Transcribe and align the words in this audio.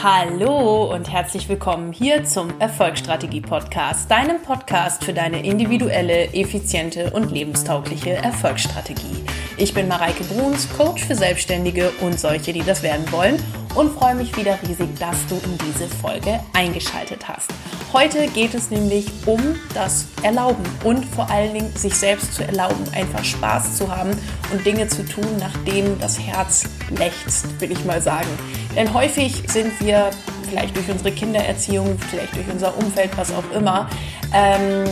Hallo 0.00 0.92
und 0.92 1.12
herzlich 1.12 1.48
willkommen 1.48 1.92
hier 1.92 2.24
zum 2.24 2.58
Erfolgsstrategie 2.58 3.42
Podcast, 3.42 4.10
deinem 4.10 4.42
Podcast 4.42 5.04
für 5.04 5.12
deine 5.12 5.44
individuelle, 5.44 6.32
effiziente 6.32 7.10
und 7.10 7.30
lebenstaugliche 7.30 8.14
Erfolgsstrategie. 8.14 9.22
Ich 9.58 9.74
bin 9.74 9.88
Mareike 9.88 10.24
Bruns, 10.24 10.68
Coach 10.76 11.04
für 11.04 11.14
Selbstständige 11.14 11.92
und 12.00 12.18
solche, 12.18 12.52
die 12.52 12.62
das 12.62 12.82
werden 12.82 13.12
wollen 13.12 13.36
und 13.74 13.92
freue 13.96 14.14
mich 14.14 14.36
wieder 14.36 14.58
riesig, 14.62 14.88
dass 14.98 15.16
du 15.28 15.36
in 15.36 15.58
diese 15.58 15.88
Folge 15.88 16.40
eingeschaltet 16.52 17.26
hast. 17.28 17.50
Heute 17.92 18.26
geht 18.28 18.54
es 18.54 18.70
nämlich 18.70 19.06
um 19.26 19.40
das 19.74 20.06
Erlauben 20.22 20.64
und 20.84 21.04
vor 21.04 21.30
allen 21.30 21.52
Dingen 21.52 21.76
sich 21.76 21.94
selbst 21.94 22.34
zu 22.34 22.42
erlauben, 22.42 22.84
einfach 22.94 23.22
Spaß 23.22 23.76
zu 23.76 23.94
haben 23.94 24.12
und 24.50 24.64
Dinge 24.64 24.88
zu 24.88 25.04
tun, 25.04 25.26
nachdem 25.38 25.98
das 26.00 26.18
Herz 26.18 26.64
lechzt, 26.96 27.60
will 27.60 27.70
ich 27.70 27.84
mal 27.84 28.00
sagen. 28.00 28.28
Denn 28.74 28.92
häufig 28.94 29.42
sind 29.48 29.78
wir 29.80 30.10
vielleicht 30.48 30.76
durch 30.76 30.90
unsere 30.90 31.12
Kindererziehung, 31.12 31.98
vielleicht 31.98 32.36
durch 32.36 32.48
unser 32.50 32.76
Umfeld, 32.76 33.10
was 33.16 33.32
auch 33.32 33.50
immer, 33.54 33.88
ähm, 34.34 34.84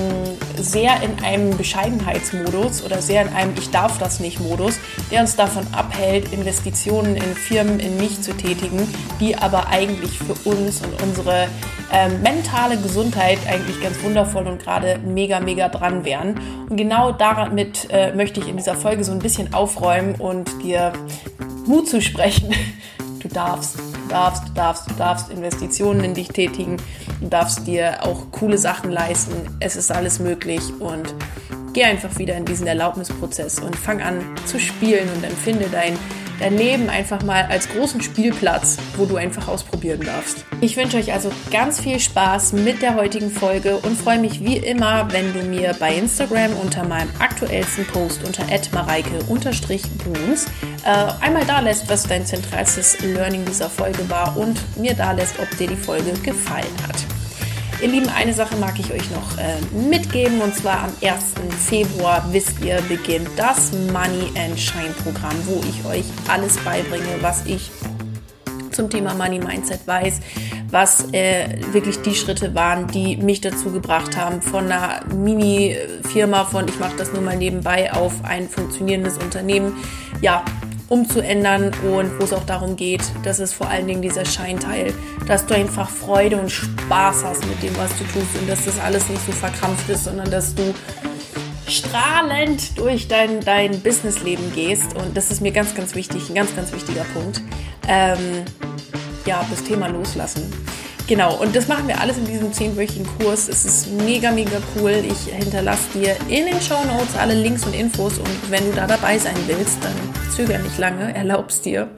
sehr 0.57 1.03
in 1.03 1.23
einem 1.25 1.57
Bescheidenheitsmodus 1.57 2.83
oder 2.83 3.01
sehr 3.01 3.23
in 3.23 3.29
einem 3.29 3.55
Ich 3.57 3.71
darf 3.71 3.99
das 3.99 4.21
nicht 4.21 4.41
Modus, 4.41 4.79
der 5.11 5.21
uns 5.21 5.37
davon 5.37 5.67
abhält, 5.73 6.33
Investitionen 6.33 7.17
in 7.17 7.35
Firmen, 7.35 7.81
in 7.81 7.97
mich 7.97 8.21
zu 8.21 8.35
tätigen, 8.35 8.70
die 9.21 9.37
aber 9.37 9.69
eigentlich 9.69 10.19
für 10.19 10.35
uns 10.49 10.83
und 10.83 11.03
unsere 11.03 11.49
ähm, 11.93 12.23
mentale 12.23 12.77
Gesundheit 12.77 13.39
eigentlich 13.49 13.81
ganz 13.83 14.03
wundervoll 14.03 14.47
und 14.47 14.63
gerade 14.63 14.99
mega, 15.05 15.41
mega 15.41 15.69
dran 15.69 16.05
wären. 16.05 16.41
Und 16.69 16.77
genau 16.77 17.13
damit 17.13 17.89
äh, 17.91 18.15
möchte 18.15 18.41
ich 18.41 18.49
in 18.49 18.57
dieser 18.57 18.75
Folge 18.75 19.05
so 19.05 19.13
ein 19.13 19.19
bisschen 19.19 19.53
aufräumen 19.53 20.15
und 20.15 20.63
dir 20.63 20.93
Mut 21.67 21.89
zu 21.89 22.01
sprechen. 22.01 22.55
Du 23.21 23.29
darfst, 23.29 23.77
du 23.79 24.09
darfst, 24.09 24.49
du 24.49 24.53
darfst, 24.55 24.91
du 24.91 24.95
darfst 24.95 25.31
Investitionen 25.31 26.03
in 26.03 26.15
dich 26.15 26.29
tätigen. 26.29 26.79
Du 27.21 27.29
darfst 27.29 27.67
dir 27.67 27.99
auch 28.03 28.31
coole 28.31 28.57
Sachen 28.57 28.91
leisten. 28.91 29.35
Es 29.61 29.77
ist 29.77 29.93
alles 29.93 30.21
möglich 30.21 30.63
und 30.81 31.15
geh 31.75 31.85
einfach 31.85 32.19
wieder 32.19 32.35
in 32.35 32.47
diesen 32.47 32.67
Erlaubnisprozess 32.67 33.59
und 33.61 33.77
fang 33.77 34.01
an 34.01 34.23
zu 34.47 34.59
spielen 34.59 35.07
und 35.15 35.23
empfinde 35.23 35.67
dein 35.71 35.99
dein 36.41 36.57
Leben 36.57 36.89
einfach 36.89 37.23
mal 37.23 37.45
als 37.45 37.69
großen 37.69 38.01
Spielplatz, 38.01 38.79
wo 38.97 39.05
du 39.05 39.17
einfach 39.17 39.49
ausprobieren 39.49 40.01
darfst. 40.05 40.45
Ich 40.61 40.77
wünsche 40.77 40.97
euch 40.97 41.13
also 41.13 41.31
ganz 41.51 41.81
viel 41.81 42.01
Spaß 42.01 42.53
mit 42.55 42.83
der 42.83 42.95
heutigen 42.95 43.31
Folge 43.31 43.77
und 43.77 43.97
freue 43.97 44.19
mich 44.19 44.45
wie 44.45 44.57
immer, 44.57 45.13
wenn 45.13 45.33
du 45.33 45.43
mir 45.43 45.75
bei 45.79 45.95
Instagram 45.95 46.53
unter 46.63 46.85
meinem 46.85 47.11
aktuellsten 47.19 47.87
Post 47.87 48.25
unter 48.25 48.45
mareike-bruns 48.73 50.47
äh, 50.85 51.25
einmal 51.25 51.45
da 51.45 51.61
lässt, 51.61 51.89
was 51.89 52.05
dein 52.05 52.27
zentralstes 52.27 53.01
Learning 53.01 53.45
dieser 53.45 53.71
Folge 53.71 54.09
war 54.09 54.37
und 54.37 54.59
mir 54.77 54.95
da 54.95 55.13
lässt, 55.13 55.39
ob 55.39 55.49
dir 55.59 55.69
die 55.69 55.77
Folge 55.77 56.13
gefallen 56.23 56.67
hat. 56.87 57.20
Ihr 57.83 57.89
Lieben, 57.89 58.11
eine 58.11 58.35
Sache 58.35 58.57
mag 58.57 58.79
ich 58.79 58.93
euch 58.93 59.11
noch 59.11 59.39
äh, 59.39 59.57
mitgeben 59.75 60.43
und 60.43 60.55
zwar 60.55 60.85
am 60.85 60.93
1. 61.03 61.33
Februar, 61.67 62.23
wisst 62.31 62.63
ihr, 62.63 62.79
beginnt 62.89 63.31
das 63.37 63.73
Money 63.73 64.31
and 64.37 64.61
Shine 64.61 64.95
Programm, 65.03 65.35
wo 65.47 65.63
ich 65.67 65.83
euch 65.87 66.05
alles 66.29 66.59
beibringe, 66.59 67.07
was 67.23 67.47
ich 67.47 67.71
zum 68.71 68.91
Thema 68.91 69.15
Money 69.15 69.39
Mindset 69.39 69.87
weiß, 69.87 70.21
was 70.71 71.11
äh, 71.13 71.59
wirklich 71.73 72.03
die 72.03 72.15
Schritte 72.15 72.55
waren, 72.55 72.87
die 72.87 73.17
mich 73.17 73.41
dazu 73.41 73.71
gebracht 73.71 74.15
haben, 74.15 74.43
von 74.43 74.71
einer 74.71 75.01
Mini-Firma, 75.15 76.45
von 76.45 76.69
ich 76.69 76.79
mache 76.79 76.97
das 76.99 77.15
nur 77.15 77.23
mal 77.23 77.39
nebenbei, 77.39 77.93
auf 77.95 78.13
ein 78.25 78.51
funktionierendes 78.51 79.17
Unternehmen, 79.17 79.75
ja, 80.21 80.45
umzuändern 80.91 81.71
und 81.85 82.19
wo 82.19 82.25
es 82.25 82.33
auch 82.33 82.45
darum 82.45 82.77
geht, 82.77 83.03
dass 83.23 83.39
es 83.39 83.53
vor 83.55 83.69
allen 83.69 83.87
Dingen 83.87 84.03
dieser 84.03 84.27
Scheinteil, 84.27 84.93
dass 85.27 85.47
du 85.47 85.55
einfach 85.55 85.89
Freude 85.89 86.37
und 86.37 86.51
Spaß 86.51 87.25
hast 87.25 87.47
mit 87.47 87.63
dem, 87.63 87.75
was 87.77 87.97
du 87.97 88.05
tust 88.05 88.37
und 88.39 88.49
dass 88.49 88.65
das 88.65 88.79
alles 88.81 89.09
nicht 89.09 89.25
so 89.25 89.33
verkrampft 89.33 89.89
ist, 89.89 90.05
sondern 90.05 90.31
dass 90.31 90.55
du 90.55 90.75
strahlend 91.69 92.77
durch 92.77 93.07
dein, 93.07 93.41
dein 93.41 93.81
Businessleben 93.81 94.53
gehst 94.53 94.97
und 94.97 95.17
das 95.17 95.31
ist 95.31 95.41
mir 95.41 95.53
ganz, 95.53 95.75
ganz 95.75 95.95
wichtig, 95.95 96.29
ein 96.29 96.35
ganz, 96.35 96.55
ganz 96.57 96.73
wichtiger 96.73 97.05
Punkt. 97.15 97.41
Ähm, 97.89 98.45
ja, 99.27 99.47
das 99.49 99.63
Thema 99.63 99.87
loslassen. 99.87 100.53
Genau, 101.11 101.35
und 101.35 101.57
das 101.57 101.67
machen 101.67 101.89
wir 101.89 102.01
alles 102.01 102.19
in 102.19 102.25
diesem 102.25 102.53
zehnwöchigen 102.53 103.05
Kurs. 103.19 103.49
Es 103.49 103.65
ist 103.65 103.89
mega, 103.89 104.31
mega 104.31 104.59
cool. 104.77 104.93
Ich 105.05 105.35
hinterlasse 105.35 105.83
dir 105.93 106.15
in 106.29 106.47
den 106.47 106.61
Show 106.61 106.85
Notes 106.85 107.17
alle 107.19 107.35
Links 107.35 107.67
und 107.67 107.75
Infos 107.75 108.19
und 108.21 108.29
wenn 108.49 108.65
du 108.65 108.77
da 108.77 108.87
dabei 108.87 109.19
sein 109.19 109.35
willst, 109.49 109.79
dann 109.83 109.93
zöger 110.33 110.59
nicht 110.59 110.79
lange, 110.79 111.13
erlaubst 111.13 111.65
dir. 111.65 111.89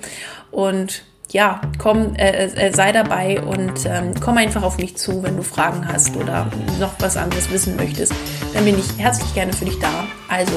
Und 0.51 1.03
ja, 1.31 1.61
komm, 1.77 2.15
äh, 2.15 2.47
äh, 2.47 2.73
sei 2.73 2.91
dabei 2.93 3.43
und 3.43 3.85
ähm, 3.85 4.15
komm 4.19 4.39
einfach 4.39 4.63
auf 4.63 4.79
mich 4.79 4.97
zu, 4.97 5.23
wenn 5.23 5.37
du 5.37 5.43
Fragen 5.43 5.87
hast 5.87 6.17
oder 6.17 6.47
noch 6.81 6.95
was 6.99 7.19
anderes 7.19 7.51
wissen 7.51 7.77
möchtest. 7.77 8.15
Dann 8.55 8.65
bin 8.65 8.79
ich 8.79 8.97
herzlich 8.97 9.35
gerne 9.35 9.53
für 9.53 9.67
dich 9.67 9.79
da. 9.79 10.07
Also 10.31 10.55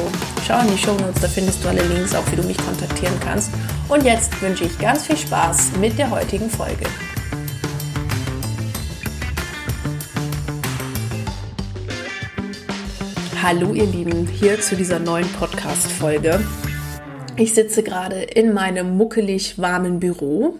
schau 0.47 0.61
in 0.61 0.67
die 0.67 0.77
Show 0.77 0.93
Notes, 0.93 1.21
da 1.21 1.27
findest 1.27 1.61
du 1.61 1.67
alle 1.67 1.83
Links, 1.83 2.15
auch 2.15 2.23
wie 2.31 2.37
du 2.37 2.43
mich 2.43 2.57
kontaktieren 2.57 3.19
kannst. 3.19 3.51
Und 3.89 4.05
jetzt 4.05 4.41
wünsche 4.41 4.63
ich 4.63 4.79
ganz 4.79 5.07
viel 5.07 5.17
Spaß 5.17 5.73
mit 5.81 5.99
der 5.99 6.09
heutigen 6.09 6.49
Folge. 6.49 6.85
Hallo 13.47 13.75
ihr 13.75 13.85
Lieben, 13.85 14.25
hier 14.25 14.59
zu 14.59 14.75
dieser 14.75 14.97
neuen 14.97 15.27
Podcast-Folge. 15.33 16.43
Ich 17.37 17.53
sitze 17.53 17.83
gerade 17.83 18.15
in 18.23 18.53
meinem 18.55 18.97
muckelig 18.97 19.59
warmen 19.59 19.99
Büro, 19.99 20.55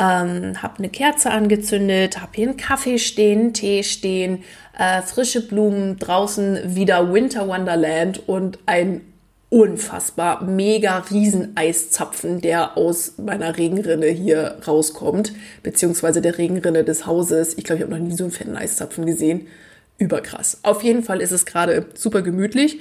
ähm, 0.00 0.60
habe 0.60 0.78
eine 0.78 0.88
Kerze 0.88 1.30
angezündet, 1.30 2.20
habe 2.20 2.32
hier 2.34 2.48
einen 2.48 2.56
Kaffee 2.56 2.98
stehen, 2.98 3.52
Tee 3.52 3.84
stehen, 3.84 4.42
äh, 4.76 5.02
frische 5.02 5.46
Blumen, 5.46 6.00
draußen 6.00 6.74
wieder 6.74 7.12
Winter 7.12 7.46
Wonderland 7.46 8.28
und 8.28 8.58
ein 8.66 9.02
unfassbar 9.48 10.42
mega 10.42 11.04
riesen 11.08 11.52
Eiszapfen, 11.56 12.40
der 12.40 12.76
aus 12.76 13.18
meiner 13.18 13.56
Regenrinne 13.56 14.08
hier 14.08 14.56
rauskommt, 14.66 15.32
beziehungsweise 15.62 16.20
der 16.20 16.38
Regenrinne 16.38 16.82
des 16.82 17.06
Hauses. 17.06 17.56
Ich 17.56 17.62
glaube, 17.62 17.78
ich 17.78 17.82
habe 17.84 17.96
noch 17.96 18.04
nie 18.04 18.16
so 18.16 18.24
einen 18.24 18.32
fetten 18.32 18.56
Eiszapfen 18.56 19.06
gesehen 19.06 19.46
überkrass. 19.98 20.58
Auf 20.62 20.82
jeden 20.82 21.02
Fall 21.02 21.20
ist 21.20 21.32
es 21.32 21.46
gerade 21.46 21.86
super 21.94 22.22
gemütlich. 22.22 22.78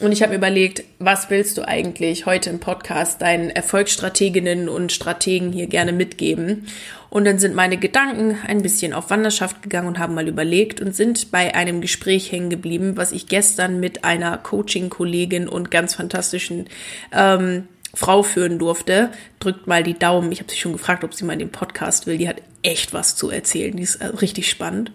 Und 0.00 0.12
ich 0.12 0.22
habe 0.22 0.34
überlegt, 0.34 0.84
was 1.00 1.28
willst 1.28 1.58
du 1.58 1.66
eigentlich 1.66 2.24
heute 2.24 2.50
im 2.50 2.60
Podcast 2.60 3.20
deinen 3.20 3.50
Erfolgsstrateginnen 3.50 4.68
und 4.68 4.92
Strategen 4.92 5.50
hier 5.50 5.66
gerne 5.66 5.92
mitgeben? 5.92 6.68
Und 7.10 7.24
dann 7.24 7.40
sind 7.40 7.54
meine 7.56 7.78
Gedanken 7.78 8.38
ein 8.46 8.62
bisschen 8.62 8.92
auf 8.92 9.10
Wanderschaft 9.10 9.62
gegangen 9.62 9.88
und 9.88 9.98
haben 9.98 10.14
mal 10.14 10.28
überlegt 10.28 10.80
und 10.80 10.94
sind 10.94 11.32
bei 11.32 11.54
einem 11.54 11.80
Gespräch 11.80 12.30
hängen 12.30 12.50
geblieben, 12.50 12.96
was 12.96 13.10
ich 13.10 13.26
gestern 13.26 13.80
mit 13.80 14.04
einer 14.04 14.38
Coaching-Kollegin 14.38 15.48
und 15.48 15.70
ganz 15.72 15.94
fantastischen 15.94 16.68
ähm, 17.12 17.66
Frau 17.92 18.22
führen 18.22 18.58
durfte. 18.58 19.10
Drückt 19.40 19.66
mal 19.66 19.82
die 19.82 19.98
Daumen. 19.98 20.30
Ich 20.30 20.38
habe 20.40 20.50
sie 20.50 20.58
schon 20.58 20.74
gefragt, 20.74 21.02
ob 21.02 21.14
sie 21.14 21.24
mal 21.24 21.32
in 21.32 21.38
den 21.40 21.50
Podcast 21.50 22.06
will. 22.06 22.18
Die 22.18 22.28
hat 22.28 22.42
echt 22.62 22.92
was 22.92 23.16
zu 23.16 23.30
erzählen. 23.30 23.76
Die 23.76 23.82
ist 23.82 23.96
äh, 23.96 24.06
richtig 24.06 24.48
spannend. 24.48 24.92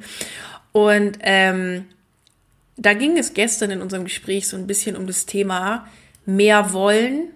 Und 0.73 1.19
ähm, 1.22 1.85
da 2.75 2.94
ging 2.94 3.17
es 3.17 3.34
gestern 3.34 3.72
in 3.72 3.81
unserem 3.81 4.03
Gespräch 4.03 4.50
so 4.50 4.57
ein 4.57 4.67
bisschen 4.67 4.97
um 4.97 5.07
das 5.07 5.25
Thema 5.25 5.88
mehr 6.25 6.73
wollen, 6.73 7.29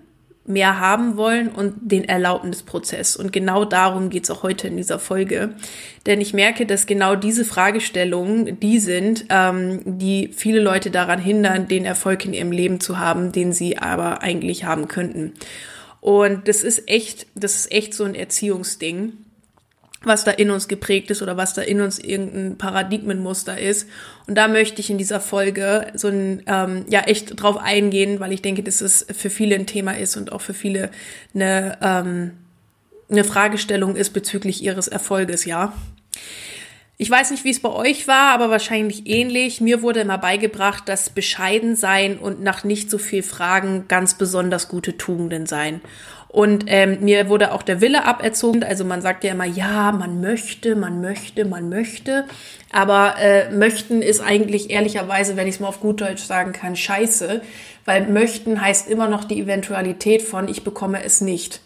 mehr 0.45 0.79
haben 0.79 1.17
wollen 1.17 1.49
und 1.49 1.75
den 1.91 2.05
Erlaubnisprozess. 2.05 3.15
Und 3.15 3.33
genau 3.33 3.65
darum 3.65 4.09
geht's 4.09 4.31
auch 4.31 4.43
heute 4.43 4.67
in 4.67 4.77
dieser 4.77 4.97
Folge. 4.97 5.53
Denn 6.05 6.21
ich 6.21 6.33
merke, 6.33 6.65
dass 6.65 6.87
genau 6.87 7.15
diese 7.15 7.45
Fragestellungen 7.45 8.59
die 8.59 8.79
sind, 8.79 9.25
ähm, 9.29 9.81
die 9.85 10.31
viele 10.35 10.61
Leute 10.61 10.89
daran 10.89 11.19
hindern, 11.19 11.67
den 11.67 11.85
Erfolg 11.85 12.25
in 12.25 12.33
ihrem 12.33 12.51
Leben 12.51 12.79
zu 12.79 12.97
haben, 12.97 13.31
den 13.31 13.53
sie 13.53 13.77
aber 13.77 14.23
eigentlich 14.23 14.63
haben 14.63 14.87
könnten. 14.87 15.33
Und 15.99 16.47
das 16.47 16.63
ist 16.63 16.89
echt, 16.89 17.27
das 17.35 17.55
ist 17.55 17.71
echt 17.71 17.93
so 17.93 18.05
ein 18.05 18.15
Erziehungsding 18.15 19.13
was 20.03 20.23
da 20.23 20.31
in 20.31 20.51
uns 20.51 20.67
geprägt 20.67 21.09
ist 21.11 21.21
oder 21.21 21.37
was 21.37 21.53
da 21.53 21.61
in 21.61 21.81
uns 21.81 21.99
irgendein 21.99 22.57
Paradigmenmuster 22.57 23.59
ist. 23.59 23.87
Und 24.27 24.35
da 24.35 24.47
möchte 24.47 24.79
ich 24.79 24.89
in 24.89 24.97
dieser 24.97 25.19
Folge 25.19 25.87
so 25.95 26.07
ein, 26.07 26.43
ähm, 26.45 26.85
ja, 26.89 27.01
echt 27.01 27.41
drauf 27.41 27.57
eingehen, 27.57 28.19
weil 28.19 28.31
ich 28.31 28.41
denke, 28.41 28.63
dass 28.63 28.81
es 28.81 29.05
für 29.15 29.29
viele 29.29 29.55
ein 29.55 29.65
Thema 29.65 29.97
ist 29.97 30.15
und 30.15 30.31
auch 30.31 30.41
für 30.41 30.53
viele 30.53 30.91
eine, 31.33 31.77
ähm, 31.81 32.31
eine 33.09 33.23
Fragestellung 33.23 33.95
ist 33.95 34.11
bezüglich 34.11 34.61
ihres 34.61 34.87
Erfolges, 34.87 35.45
ja. 35.45 35.73
Ich 36.99 37.11
weiß 37.11 37.29
nicht, 37.29 37.43
wie 37.43 37.51
es 37.51 37.59
bei 37.59 37.69
euch 37.69 38.07
war, 38.07 38.33
aber 38.33 38.49
wahrscheinlich 38.49 39.05
ähnlich. 39.05 39.61
Mir 39.61 39.83
wurde 39.83 39.99
immer 39.99 40.17
beigebracht, 40.17 40.89
dass 40.89 41.11
bescheiden 41.11 41.75
sein 41.75 42.17
und 42.17 42.41
nach 42.41 42.63
nicht 42.63 42.89
so 42.89 42.97
viel 42.97 43.21
Fragen 43.21 43.85
ganz 43.87 44.15
besonders 44.17 44.67
gute 44.67 44.97
Tugenden 44.97 45.45
sein. 45.45 45.81
Und 46.37 46.65
ähm, 46.67 46.99
mir 47.01 47.29
wurde 47.29 47.51
auch 47.51 47.63
der 47.63 47.81
Wille 47.81 48.05
aberzogen. 48.05 48.63
Also 48.63 48.85
man 48.85 49.01
sagt 49.01 49.23
ja 49.23 49.31
immer, 49.31 49.45
ja, 49.45 49.91
man 49.91 50.21
möchte, 50.21 50.75
man 50.75 51.01
möchte, 51.01 51.45
man 51.45 51.67
möchte. 51.67 52.25
Aber 52.71 53.15
äh, 53.17 53.49
möchten 53.49 54.03
ist 54.03 54.19
eigentlich 54.19 54.69
ehrlicherweise, 54.69 55.35
wenn 55.35 55.47
ich 55.47 55.55
es 55.55 55.59
mal 55.59 55.69
auf 55.69 55.79
gut 55.79 55.99
Deutsch 55.99 56.21
sagen 56.21 56.53
kann, 56.53 56.75
scheiße. 56.75 57.41
Weil 57.85 58.07
möchten 58.09 58.61
heißt 58.61 58.87
immer 58.87 59.07
noch 59.07 59.23
die 59.23 59.41
Eventualität 59.41 60.21
von, 60.21 60.47
ich 60.47 60.63
bekomme 60.63 61.03
es 61.03 61.21
nicht. 61.21 61.61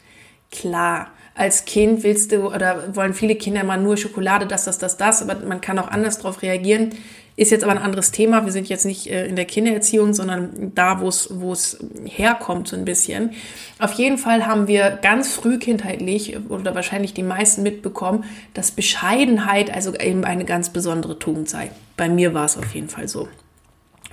Klar. 0.51 1.11
als 1.35 1.65
Kind 1.65 2.03
willst 2.03 2.31
du 2.31 2.53
oder 2.53 2.95
wollen 2.95 3.13
viele 3.13 3.35
Kinder 3.35 3.61
immer 3.61 3.77
nur 3.77 3.97
Schokolade, 3.97 4.45
das, 4.45 4.65
das, 4.65 4.77
das, 4.77 4.95
das, 4.95 5.21
aber 5.21 5.45
man 5.45 5.59
kann 5.59 5.79
auch 5.79 5.89
anders 5.89 6.19
darauf 6.19 6.41
reagieren. 6.43 6.93
Ist 7.41 7.49
jetzt 7.49 7.63
aber 7.63 7.71
ein 7.71 7.79
anderes 7.79 8.11
Thema. 8.11 8.45
Wir 8.45 8.51
sind 8.51 8.69
jetzt 8.69 8.85
nicht 8.85 9.07
äh, 9.07 9.25
in 9.25 9.35
der 9.35 9.45
Kindererziehung, 9.45 10.13
sondern 10.13 10.73
da, 10.75 11.01
wo 11.01 11.07
es, 11.07 11.27
wo 11.31 11.53
es 11.53 11.79
herkommt, 12.05 12.67
so 12.67 12.75
ein 12.75 12.85
bisschen. 12.85 13.31
Auf 13.79 13.93
jeden 13.93 14.19
Fall 14.19 14.45
haben 14.45 14.67
wir 14.67 14.99
ganz 15.01 15.33
früh 15.33 15.57
kindheitlich 15.57 16.37
oder 16.49 16.75
wahrscheinlich 16.75 17.15
die 17.15 17.23
meisten 17.23 17.63
mitbekommen, 17.63 18.25
dass 18.53 18.69
Bescheidenheit 18.69 19.73
also 19.73 19.95
eben 19.95 20.23
eine 20.23 20.45
ganz 20.45 20.69
besondere 20.69 21.17
Tugend 21.17 21.49
sei. 21.49 21.71
Bei 21.97 22.09
mir 22.09 22.35
war 22.35 22.45
es 22.45 22.59
auf 22.59 22.75
jeden 22.75 22.89
Fall 22.89 23.07
so. 23.07 23.27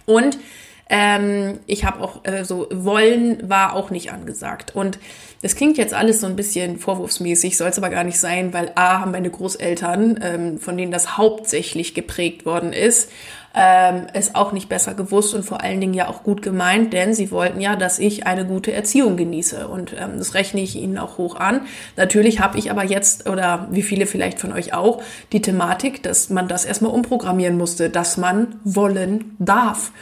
Und 0.06 0.38
ähm, 0.88 1.58
ich 1.66 1.84
habe 1.84 2.00
auch 2.02 2.24
äh, 2.24 2.44
so, 2.44 2.66
wollen 2.72 3.48
war 3.48 3.74
auch 3.74 3.90
nicht 3.90 4.12
angesagt. 4.12 4.74
Und 4.74 4.98
das 5.42 5.54
klingt 5.54 5.76
jetzt 5.78 5.94
alles 5.94 6.20
so 6.20 6.26
ein 6.26 6.36
bisschen 6.36 6.78
vorwurfsmäßig, 6.78 7.56
soll 7.56 7.68
es 7.68 7.78
aber 7.78 7.90
gar 7.90 8.04
nicht 8.04 8.18
sein, 8.18 8.52
weil 8.52 8.72
A 8.74 9.00
haben 9.00 9.12
meine 9.12 9.30
Großeltern, 9.30 10.20
ähm, 10.22 10.58
von 10.58 10.76
denen 10.76 10.90
das 10.90 11.18
hauptsächlich 11.18 11.94
geprägt 11.94 12.46
worden 12.46 12.72
ist, 12.72 13.10
ähm, 13.54 14.06
es 14.12 14.34
auch 14.34 14.52
nicht 14.52 14.68
besser 14.68 14.94
gewusst 14.94 15.34
und 15.34 15.44
vor 15.44 15.62
allen 15.62 15.80
Dingen 15.80 15.94
ja 15.94 16.08
auch 16.08 16.22
gut 16.22 16.42
gemeint, 16.42 16.92
denn 16.92 17.14
sie 17.14 17.30
wollten 17.30 17.60
ja, 17.60 17.76
dass 17.76 17.98
ich 17.98 18.26
eine 18.26 18.46
gute 18.46 18.72
Erziehung 18.72 19.16
genieße 19.16 19.68
und 19.68 19.94
ähm, 19.98 20.18
das 20.18 20.34
rechne 20.34 20.60
ich 20.60 20.76
ihnen 20.76 20.98
auch 20.98 21.18
hoch 21.18 21.36
an. 21.36 21.62
Natürlich 21.96 22.40
habe 22.40 22.58
ich 22.58 22.70
aber 22.70 22.84
jetzt 22.84 23.28
oder 23.28 23.68
wie 23.70 23.82
viele 23.82 24.06
vielleicht 24.06 24.38
von 24.38 24.52
euch 24.52 24.74
auch 24.74 25.02
die 25.32 25.42
Thematik, 25.42 26.02
dass 26.02 26.30
man 26.30 26.48
das 26.48 26.64
erstmal 26.64 26.92
umprogrammieren 26.92 27.56
musste, 27.58 27.90
dass 27.90 28.16
man 28.16 28.56
wollen 28.64 29.36
darf 29.38 29.92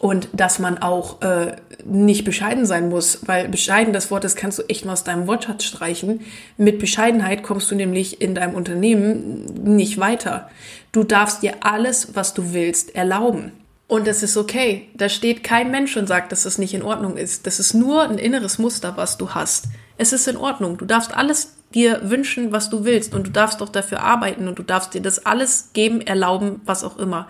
und 0.00 0.28
dass 0.32 0.58
man 0.58 0.78
auch 0.78 1.20
äh, 1.20 1.56
nicht 1.84 2.24
bescheiden 2.24 2.64
sein 2.64 2.88
muss, 2.88 3.20
weil 3.26 3.48
bescheiden, 3.48 3.92
das 3.92 4.10
Wort, 4.10 4.24
das 4.24 4.34
kannst 4.34 4.58
du 4.58 4.62
echt 4.62 4.86
mal 4.86 4.94
aus 4.94 5.04
deinem 5.04 5.26
Wortschatz 5.26 5.64
streichen. 5.64 6.22
Mit 6.56 6.78
Bescheidenheit 6.78 7.42
kommst 7.42 7.70
du 7.70 7.74
nämlich 7.74 8.22
in 8.22 8.34
deinem 8.34 8.54
Unternehmen 8.54 9.44
nicht 9.62 9.98
weiter. 9.98 10.48
Du 10.90 11.04
darfst 11.04 11.42
dir 11.42 11.56
alles, 11.60 12.14
was 12.14 12.32
du 12.32 12.54
willst, 12.54 12.94
erlauben. 12.94 13.52
Und 13.88 14.06
das 14.06 14.22
ist 14.22 14.38
okay. 14.38 14.88
Da 14.94 15.10
steht 15.10 15.44
kein 15.44 15.70
Mensch 15.70 15.94
und 15.98 16.06
sagt, 16.06 16.32
dass 16.32 16.44
das 16.44 16.56
nicht 16.56 16.72
in 16.72 16.82
Ordnung 16.82 17.18
ist. 17.18 17.46
Das 17.46 17.60
ist 17.60 17.74
nur 17.74 18.02
ein 18.02 18.16
inneres 18.16 18.58
Muster, 18.58 18.96
was 18.96 19.18
du 19.18 19.30
hast. 19.30 19.66
Es 19.98 20.14
ist 20.14 20.26
in 20.28 20.38
Ordnung. 20.38 20.78
Du 20.78 20.86
darfst 20.86 21.14
alles 21.14 21.56
dir 21.74 22.00
wünschen, 22.08 22.52
was 22.52 22.70
du 22.70 22.84
willst. 22.84 23.14
Und 23.14 23.26
du 23.26 23.30
darfst 23.30 23.60
doch 23.60 23.68
dafür 23.68 24.00
arbeiten 24.00 24.48
und 24.48 24.58
du 24.58 24.62
darfst 24.62 24.94
dir 24.94 25.02
das 25.02 25.26
alles 25.26 25.70
geben, 25.74 26.00
erlauben, 26.00 26.62
was 26.64 26.84
auch 26.84 26.96
immer. 26.96 27.28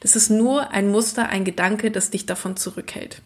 Das 0.00 0.16
ist 0.16 0.30
nur 0.30 0.70
ein 0.70 0.88
Muster, 0.90 1.28
ein 1.28 1.44
Gedanke, 1.44 1.90
das 1.90 2.10
dich 2.10 2.26
davon 2.26 2.56
zurückhält. 2.56 3.20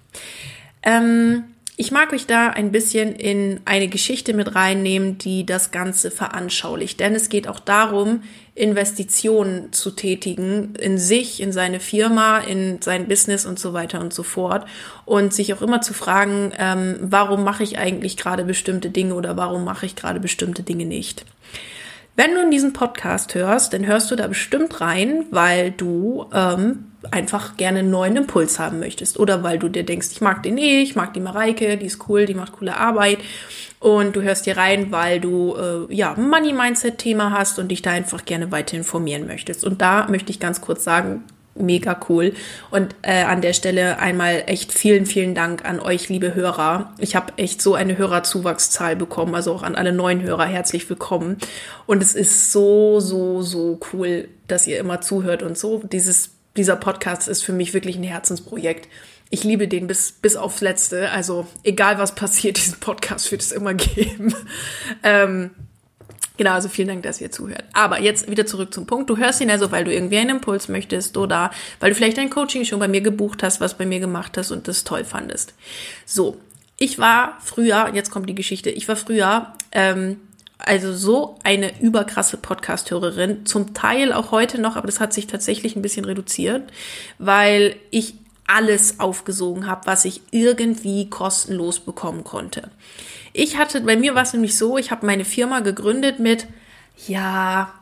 Ähm, 0.82 1.44
ich 1.76 1.90
mag 1.90 2.12
euch 2.12 2.26
da 2.26 2.48
ein 2.48 2.70
bisschen 2.70 3.14
in 3.16 3.60
eine 3.64 3.88
Geschichte 3.88 4.34
mit 4.34 4.54
reinnehmen, 4.54 5.16
die 5.16 5.46
das 5.46 5.70
Ganze 5.70 6.10
veranschaulicht. 6.10 7.00
Denn 7.00 7.14
es 7.14 7.30
geht 7.30 7.48
auch 7.48 7.58
darum, 7.58 8.22
Investitionen 8.54 9.72
zu 9.72 9.90
tätigen 9.92 10.74
in 10.74 10.98
sich, 10.98 11.40
in 11.40 11.50
seine 11.50 11.80
Firma, 11.80 12.38
in 12.38 12.82
sein 12.82 13.08
Business 13.08 13.46
und 13.46 13.58
so 13.58 13.72
weiter 13.72 14.00
und 14.00 14.12
so 14.12 14.22
fort. 14.22 14.66
Und 15.06 15.32
sich 15.32 15.54
auch 15.54 15.62
immer 15.62 15.80
zu 15.80 15.94
fragen, 15.94 16.52
ähm, 16.58 16.98
warum 17.00 17.42
mache 17.42 17.62
ich 17.62 17.78
eigentlich 17.78 18.18
gerade 18.18 18.44
bestimmte 18.44 18.90
Dinge 18.90 19.14
oder 19.14 19.38
warum 19.38 19.64
mache 19.64 19.86
ich 19.86 19.96
gerade 19.96 20.20
bestimmte 20.20 20.62
Dinge 20.62 20.84
nicht. 20.84 21.24
Wenn 22.14 22.34
du 22.34 22.42
in 22.42 22.50
diesen 22.50 22.74
Podcast 22.74 23.34
hörst, 23.34 23.72
dann 23.72 23.86
hörst 23.86 24.10
du 24.10 24.16
da 24.16 24.26
bestimmt 24.26 24.82
rein, 24.82 25.24
weil 25.30 25.70
du 25.70 26.26
ähm, 26.34 26.92
einfach 27.10 27.56
gerne 27.56 27.80
einen 27.80 27.90
neuen 27.90 28.16
Impuls 28.16 28.58
haben 28.58 28.80
möchtest 28.80 29.18
oder 29.18 29.42
weil 29.42 29.58
du 29.58 29.68
dir 29.68 29.82
denkst, 29.82 30.08
ich 30.12 30.20
mag 30.20 30.42
den 30.42 30.58
eh, 30.58 30.82
ich 30.82 30.94
mag 30.94 31.14
die 31.14 31.20
Mareike, 31.20 31.78
die 31.78 31.86
ist 31.86 32.08
cool, 32.08 32.26
die 32.26 32.34
macht 32.34 32.52
coole 32.52 32.76
Arbeit 32.76 33.18
und 33.80 34.14
du 34.14 34.22
hörst 34.22 34.44
hier 34.44 34.58
rein, 34.58 34.92
weil 34.92 35.20
du 35.20 35.56
äh, 35.56 35.94
ja 35.94 36.14
Money 36.14 36.52
Mindset 36.52 36.98
Thema 36.98 37.30
hast 37.30 37.58
und 37.58 37.68
dich 37.68 37.82
da 37.82 37.90
einfach 37.92 38.24
gerne 38.24 38.52
weiter 38.52 38.76
informieren 38.76 39.26
möchtest. 39.26 39.64
Und 39.64 39.80
da 39.80 40.06
möchte 40.08 40.30
ich 40.30 40.38
ganz 40.38 40.60
kurz 40.60 40.84
sagen, 40.84 41.24
mega 41.54 41.98
cool. 42.08 42.32
Und 42.70 42.94
äh, 43.02 43.22
an 43.22 43.40
der 43.40 43.52
Stelle 43.52 43.98
einmal 43.98 44.44
echt 44.46 44.72
vielen, 44.72 45.06
vielen 45.06 45.34
Dank 45.34 45.64
an 45.64 45.80
euch, 45.80 46.08
liebe 46.08 46.34
Hörer. 46.34 46.94
Ich 46.98 47.16
habe 47.16 47.34
echt 47.36 47.60
so 47.62 47.74
eine 47.74 47.98
Hörerzuwachszahl 47.98 48.96
bekommen, 48.96 49.34
also 49.34 49.52
auch 49.52 49.62
an 49.62 49.74
alle 49.74 49.92
neuen 49.92 50.22
Hörer 50.22 50.46
herzlich 50.46 50.88
willkommen. 50.88 51.38
Und 51.86 52.02
es 52.02 52.14
ist 52.14 52.52
so, 52.52 53.00
so, 53.00 53.42
so 53.42 53.78
cool, 53.92 54.28
dass 54.48 54.66
ihr 54.66 54.78
immer 54.78 55.00
zuhört 55.00 55.42
und 55.42 55.58
so. 55.58 55.82
Dieses, 55.84 56.30
dieser 56.56 56.76
Podcast 56.76 57.28
ist 57.28 57.42
für 57.42 57.52
mich 57.52 57.74
wirklich 57.74 57.96
ein 57.96 58.02
Herzensprojekt. 58.02 58.88
Ich 59.30 59.44
liebe 59.44 59.66
den 59.66 59.86
bis, 59.86 60.12
bis 60.12 60.36
aufs 60.36 60.60
Letzte. 60.60 61.10
Also 61.10 61.46
egal 61.64 61.98
was 61.98 62.14
passiert, 62.14 62.58
diesen 62.58 62.80
Podcast 62.80 63.30
wird 63.30 63.42
es 63.42 63.52
immer 63.52 63.74
geben. 63.74 64.34
ähm, 65.02 65.50
Genau, 66.36 66.52
also 66.52 66.68
vielen 66.68 66.88
Dank, 66.88 67.02
dass 67.02 67.20
ihr 67.20 67.30
zuhört. 67.30 67.64
Aber 67.72 68.00
jetzt 68.00 68.30
wieder 68.30 68.46
zurück 68.46 68.72
zum 68.72 68.86
Punkt. 68.86 69.10
Du 69.10 69.18
hörst 69.18 69.40
ihn 69.40 69.50
also, 69.50 69.70
weil 69.70 69.84
du 69.84 69.92
irgendwie 69.92 70.18
einen 70.18 70.30
Impuls 70.30 70.68
möchtest 70.68 71.16
oder 71.16 71.50
weil 71.80 71.90
du 71.90 71.96
vielleicht 71.96 72.18
ein 72.18 72.30
Coaching 72.30 72.64
schon 72.64 72.78
bei 72.78 72.88
mir 72.88 73.02
gebucht 73.02 73.42
hast, 73.42 73.60
was 73.60 73.74
bei 73.76 73.84
mir 73.84 74.00
gemacht 74.00 74.36
hast 74.38 74.50
und 74.50 74.66
das 74.66 74.84
toll 74.84 75.04
fandest. 75.04 75.54
So, 76.06 76.38
ich 76.78 76.98
war 76.98 77.38
früher, 77.42 77.90
jetzt 77.94 78.10
kommt 78.10 78.28
die 78.28 78.34
Geschichte, 78.34 78.70
ich 78.70 78.88
war 78.88 78.96
früher 78.96 79.52
ähm, 79.72 80.16
also 80.58 80.92
so 80.94 81.38
eine 81.44 81.80
überkrasse 81.80 82.36
Podcast-Hörerin, 82.36 83.46
zum 83.46 83.74
Teil 83.74 84.12
auch 84.12 84.30
heute 84.30 84.60
noch, 84.60 84.76
aber 84.76 84.86
das 84.86 85.00
hat 85.00 85.12
sich 85.12 85.26
tatsächlich 85.26 85.76
ein 85.76 85.82
bisschen 85.82 86.04
reduziert, 86.04 86.62
weil 87.18 87.76
ich 87.90 88.14
alles 88.46 89.00
aufgesogen 89.00 89.66
habe, 89.66 89.86
was 89.86 90.04
ich 90.04 90.22
irgendwie 90.30 91.08
kostenlos 91.08 91.80
bekommen 91.80 92.24
konnte. 92.24 92.70
Ich 93.32 93.56
hatte, 93.56 93.80
bei 93.80 93.96
mir 93.96 94.14
war 94.14 94.22
es 94.22 94.32
nämlich 94.32 94.58
so, 94.58 94.76
ich 94.76 94.90
habe 94.90 95.06
meine 95.06 95.24
Firma 95.24 95.60
gegründet 95.60 96.18
mit, 96.18 96.46
ja, 97.06 97.72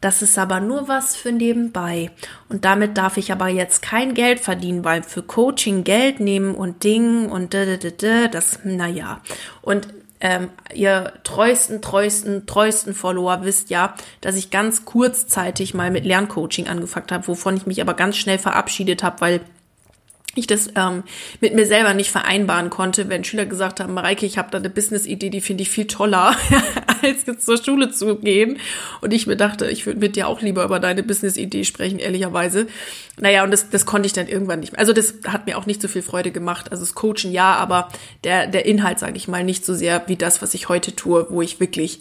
das 0.00 0.22
ist 0.22 0.38
aber 0.38 0.60
nur 0.60 0.88
was 0.88 1.14
für 1.14 1.30
nebenbei. 1.32 2.10
Und 2.48 2.64
damit 2.64 2.96
darf 2.96 3.16
ich 3.18 3.32
aber 3.32 3.48
jetzt 3.48 3.82
kein 3.82 4.14
Geld 4.14 4.40
verdienen, 4.40 4.84
weil 4.84 5.02
für 5.02 5.22
Coaching 5.22 5.84
Geld 5.84 6.20
nehmen 6.20 6.54
und 6.54 6.84
Ding 6.84 7.28
und 7.28 7.52
da, 7.52 7.66
da, 7.66 7.76
da, 7.76 7.90
da, 7.90 8.28
das, 8.28 8.60
naja. 8.64 9.20
Und 9.60 9.88
ähm, 10.20 10.50
ihr 10.74 11.12
treuesten, 11.24 11.82
treuesten, 11.82 12.46
treuesten 12.46 12.94
Follower 12.94 13.42
wisst 13.42 13.70
ja, 13.70 13.94
dass 14.20 14.36
ich 14.36 14.50
ganz 14.50 14.84
kurzzeitig 14.84 15.74
mal 15.74 15.90
mit 15.90 16.04
Lerncoaching 16.04 16.68
angefangen 16.68 17.06
habe, 17.10 17.28
wovon 17.28 17.56
ich 17.56 17.66
mich 17.66 17.80
aber 17.80 17.94
ganz 17.94 18.16
schnell 18.16 18.38
verabschiedet 18.38 19.02
habe, 19.02 19.20
weil 19.20 19.40
ich 20.36 20.46
das 20.46 20.68
ähm, 20.76 21.02
mit 21.40 21.54
mir 21.54 21.66
selber 21.66 21.92
nicht 21.92 22.10
vereinbaren 22.10 22.70
konnte, 22.70 23.08
wenn 23.08 23.24
Schüler 23.24 23.46
gesagt 23.46 23.80
haben, 23.80 23.94
Mareike, 23.94 24.26
ich 24.26 24.38
habe 24.38 24.50
da 24.50 24.58
eine 24.58 24.70
Business-Idee, 24.70 25.30
die 25.30 25.40
finde 25.40 25.62
ich 25.62 25.70
viel 25.70 25.86
toller, 25.86 26.36
als 27.02 27.26
jetzt 27.26 27.46
zur 27.46 27.62
Schule 27.62 27.90
zu 27.90 28.16
gehen. 28.16 28.58
Und 29.00 29.12
ich 29.12 29.26
mir 29.26 29.36
dachte, 29.36 29.68
ich 29.68 29.86
würde 29.86 29.98
mit 29.98 30.14
dir 30.14 30.28
auch 30.28 30.40
lieber 30.40 30.64
über 30.64 30.78
deine 30.78 31.02
Business-Idee 31.02 31.64
sprechen, 31.64 31.98
ehrlicherweise. 31.98 32.68
Naja, 33.18 33.42
und 33.42 33.50
das, 33.50 33.70
das 33.70 33.86
konnte 33.86 34.06
ich 34.06 34.12
dann 34.12 34.28
irgendwann 34.28 34.60
nicht 34.60 34.72
mehr. 34.72 34.80
Also 34.80 34.92
das 34.92 35.14
hat 35.26 35.46
mir 35.46 35.58
auch 35.58 35.66
nicht 35.66 35.82
so 35.82 35.88
viel 35.88 36.02
Freude 36.02 36.30
gemacht. 36.30 36.70
Also 36.70 36.84
das 36.84 36.94
Coachen 36.94 37.32
ja, 37.32 37.54
aber 37.54 37.88
der, 38.22 38.46
der 38.46 38.66
Inhalt, 38.66 39.00
sage 39.00 39.16
ich 39.16 39.26
mal, 39.26 39.42
nicht 39.42 39.64
so 39.64 39.74
sehr 39.74 40.04
wie 40.06 40.16
das, 40.16 40.42
was 40.42 40.54
ich 40.54 40.68
heute 40.68 40.94
tue, 40.94 41.26
wo 41.30 41.42
ich 41.42 41.58
wirklich 41.58 42.00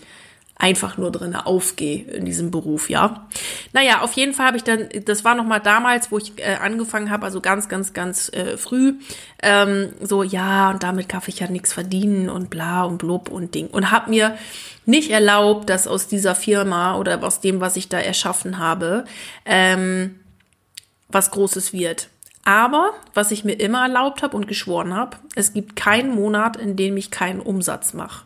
einfach 0.59 0.97
nur 0.97 1.09
drin 1.09 1.35
aufgehe 1.35 2.03
in 2.03 2.25
diesem 2.25 2.51
Beruf, 2.51 2.89
ja. 2.89 3.27
Naja, 3.71 4.01
auf 4.01 4.11
jeden 4.13 4.33
Fall 4.33 4.47
habe 4.47 4.57
ich 4.57 4.63
dann, 4.65 4.89
das 5.05 5.23
war 5.23 5.33
nochmal 5.33 5.61
damals, 5.61 6.11
wo 6.11 6.17
ich 6.17 6.33
äh, 6.37 6.55
angefangen 6.61 7.09
habe, 7.09 7.25
also 7.25 7.39
ganz, 7.39 7.69
ganz, 7.69 7.93
ganz 7.93 8.29
äh, 8.33 8.57
früh, 8.57 8.95
ähm, 9.41 9.93
so, 10.01 10.21
ja, 10.21 10.69
und 10.71 10.83
damit 10.83 11.13
darf 11.13 11.29
ich 11.29 11.39
ja 11.39 11.47
nichts 11.47 11.71
verdienen 11.71 12.29
und 12.29 12.49
bla 12.49 12.83
und 12.83 12.97
blub 12.97 13.29
und 13.29 13.55
Ding. 13.55 13.67
Und 13.67 13.89
habe 13.89 14.09
mir 14.09 14.37
nicht 14.85 15.11
erlaubt, 15.11 15.69
dass 15.69 15.87
aus 15.87 16.07
dieser 16.07 16.35
Firma 16.35 16.97
oder 16.97 17.23
aus 17.23 17.39
dem, 17.39 17.61
was 17.61 17.77
ich 17.77 17.87
da 17.87 17.97
erschaffen 17.97 18.57
habe, 18.57 19.05
ähm, 19.45 20.19
was 21.07 21.31
Großes 21.31 21.71
wird. 21.71 22.09
Aber 22.43 22.91
was 23.13 23.31
ich 23.31 23.45
mir 23.45 23.53
immer 23.53 23.83
erlaubt 23.83 24.23
habe 24.23 24.35
und 24.35 24.47
geschworen 24.47 24.93
habe, 24.93 25.17
es 25.35 25.53
gibt 25.53 25.77
keinen 25.77 26.13
Monat, 26.13 26.57
in 26.57 26.75
dem 26.75 26.97
ich 26.97 27.11
keinen 27.11 27.39
Umsatz 27.39 27.93
mache. 27.93 28.25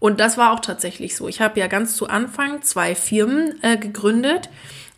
Und 0.00 0.18
das 0.18 0.36
war 0.38 0.52
auch 0.52 0.60
tatsächlich 0.60 1.14
so. 1.14 1.28
Ich 1.28 1.40
habe 1.40 1.60
ja 1.60 1.68
ganz 1.68 1.94
zu 1.94 2.08
Anfang 2.08 2.62
zwei 2.62 2.94
Firmen 2.94 3.62
äh, 3.62 3.76
gegründet. 3.76 4.48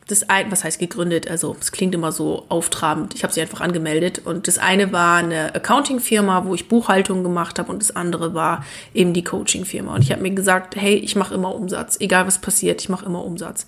Das 0.08 0.28
ein, 0.28 0.50
was 0.50 0.64
heißt 0.64 0.78
gegründet? 0.78 1.28
Also 1.30 1.56
es 1.60 1.72
klingt 1.72 1.94
immer 1.94 2.12
so 2.12 2.46
auftrabend. 2.48 3.14
Ich 3.14 3.24
habe 3.24 3.32
sie 3.32 3.40
einfach 3.40 3.60
angemeldet. 3.60 4.22
Und 4.24 4.46
das 4.46 4.58
eine 4.58 4.92
war 4.92 5.18
eine 5.18 5.54
Accounting-Firma, 5.54 6.44
wo 6.44 6.54
ich 6.54 6.68
Buchhaltung 6.68 7.22
gemacht 7.22 7.58
habe, 7.58 7.70
und 7.70 7.82
das 7.82 7.94
andere 7.94 8.32
war 8.32 8.64
eben 8.94 9.12
die 9.12 9.24
Coaching-Firma. 9.24 9.94
Und 9.94 10.02
ich 10.02 10.12
habe 10.12 10.22
mir 10.22 10.30
gesagt, 10.30 10.76
hey, 10.76 10.94
ich 10.94 11.16
mache 11.16 11.34
immer 11.34 11.54
Umsatz, 11.54 11.96
egal 12.00 12.26
was 12.26 12.40
passiert, 12.40 12.80
ich 12.80 12.88
mache 12.88 13.04
immer 13.04 13.24
Umsatz. 13.24 13.66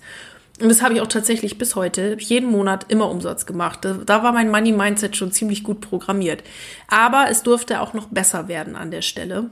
Und 0.61 0.69
das 0.69 0.81
habe 0.81 0.93
ich 0.93 1.01
auch 1.01 1.07
tatsächlich 1.07 1.57
bis 1.57 1.75
heute, 1.75 2.15
jeden 2.17 2.49
Monat 2.49 2.85
immer 2.87 3.09
Umsatz 3.09 3.45
gemacht. 3.45 3.79
Da, 3.83 4.23
war 4.23 4.31
mein 4.31 4.49
Money-Mindset 4.49 5.17
schon 5.17 5.33
ziemlich 5.33 5.63
gut 5.63 5.81
programmiert. 5.81 6.43
Aber 6.87 7.27
es 7.29 7.43
durfte 7.43 7.81
auch 7.81 7.93
noch 7.93 8.07
besser 8.07 8.47
werden 8.47 8.77
an 8.77 8.89
der 8.89 9.01
Stelle. 9.01 9.49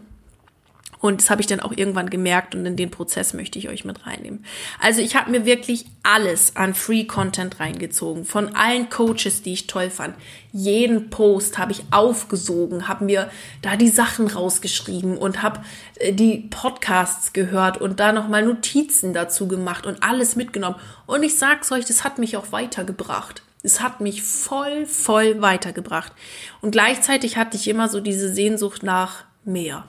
Und 1.04 1.22
das 1.22 1.30
habe 1.30 1.42
ich 1.42 1.48
dann 1.48 1.60
auch 1.60 1.74
irgendwann 1.76 2.10
gemerkt 2.10 2.56
und 2.56 2.66
in 2.66 2.78
den 2.78 2.90
Prozess 2.90 3.34
möchte 3.34 3.60
ich 3.60 3.68
euch 3.68 3.84
mit 3.84 4.08
reinnehmen. 4.08 4.46
Also 4.80 5.02
ich 5.02 5.18
habe 5.18 5.32
mir 5.32 5.44
wirklich 5.44 5.84
alles 6.02 6.56
an 6.56 6.74
Free 6.74 7.04
Content 7.04 7.60
reingezogen, 7.60 8.24
von 8.24 8.56
allen 8.56 8.90
Coaches, 8.90 9.42
die 9.42 9.52
ich 9.52 9.68
toll 9.68 9.90
fand. 9.90 10.16
Jeden 10.54 11.10
Post 11.10 11.58
habe 11.58 11.74
ich 11.74 11.84
aufgesogen, 11.92 12.88
habe 12.88 13.04
mir 13.04 13.30
da 13.62 13.76
die 13.76 13.90
Sachen 13.90 14.28
rausgeschrieben 14.28 15.18
und 15.18 15.42
habe 15.42 15.60
äh, 15.96 16.14
die 16.14 16.48
Podcasts 16.50 17.34
gehört 17.34 17.82
und 17.82 18.00
da 18.00 18.14
nochmal 18.14 18.46
Notizen 18.46 19.14
dazu 19.14 19.50
gemacht 19.50 19.86
und 19.86 20.04
alles 20.04 20.38
mitgenommen. 20.38 20.78
Und 21.06 21.24
ich 21.24 21.38
sag's 21.38 21.70
euch, 21.74 21.84
das 21.84 22.06
hat 22.06 22.18
mich 22.18 22.38
auch 22.38 22.54
weitergebracht. 22.54 23.44
Es 23.62 23.82
hat 23.82 24.00
mich 24.00 24.24
voll, 24.24 24.86
voll 24.86 25.42
weitergebracht. 25.42 26.14
Und 26.62 26.72
gleichzeitig 26.72 27.36
hatte 27.36 27.58
ich 27.58 27.68
immer 27.68 27.90
so 27.90 28.00
diese 28.00 28.34
Sehnsucht 28.34 28.84
nach 28.84 29.26
mehr. 29.44 29.84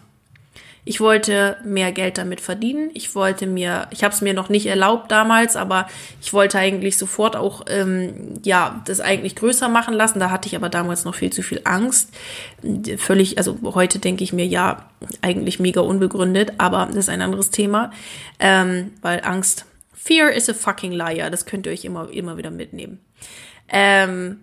Ich 0.86 1.00
wollte 1.00 1.56
mehr 1.64 1.92
Geld 1.92 2.18
damit 2.18 2.42
verdienen. 2.42 2.90
Ich 2.92 3.14
wollte 3.14 3.46
mir, 3.46 3.86
ich 3.90 4.04
habe 4.04 4.14
es 4.14 4.20
mir 4.20 4.34
noch 4.34 4.50
nicht 4.50 4.66
erlaubt 4.66 5.10
damals, 5.10 5.56
aber 5.56 5.88
ich 6.20 6.34
wollte 6.34 6.58
eigentlich 6.58 6.98
sofort 6.98 7.36
auch 7.36 7.64
ähm, 7.68 8.34
ja 8.44 8.82
das 8.84 9.00
eigentlich 9.00 9.34
größer 9.34 9.68
machen 9.68 9.94
lassen. 9.94 10.20
Da 10.20 10.30
hatte 10.30 10.46
ich 10.46 10.56
aber 10.56 10.68
damals 10.68 11.04
noch 11.04 11.14
viel 11.14 11.32
zu 11.32 11.42
viel 11.42 11.62
Angst. 11.64 12.10
Völlig, 12.98 13.38
also 13.38 13.58
heute 13.62 13.98
denke 13.98 14.24
ich 14.24 14.34
mir 14.34 14.46
ja 14.46 14.90
eigentlich 15.22 15.58
mega 15.58 15.80
unbegründet, 15.80 16.52
aber 16.58 16.86
das 16.86 16.96
ist 16.96 17.08
ein 17.08 17.22
anderes 17.22 17.50
Thema, 17.50 17.90
ähm, 18.38 18.92
weil 19.00 19.22
Angst, 19.24 19.64
Fear 19.94 20.32
is 20.32 20.50
a 20.50 20.54
fucking 20.54 20.92
liar. 20.92 21.30
Das 21.30 21.46
könnt 21.46 21.64
ihr 21.64 21.72
euch 21.72 21.86
immer 21.86 22.10
immer 22.10 22.36
wieder 22.36 22.50
mitnehmen. 22.50 23.00
Ähm, 23.68 24.40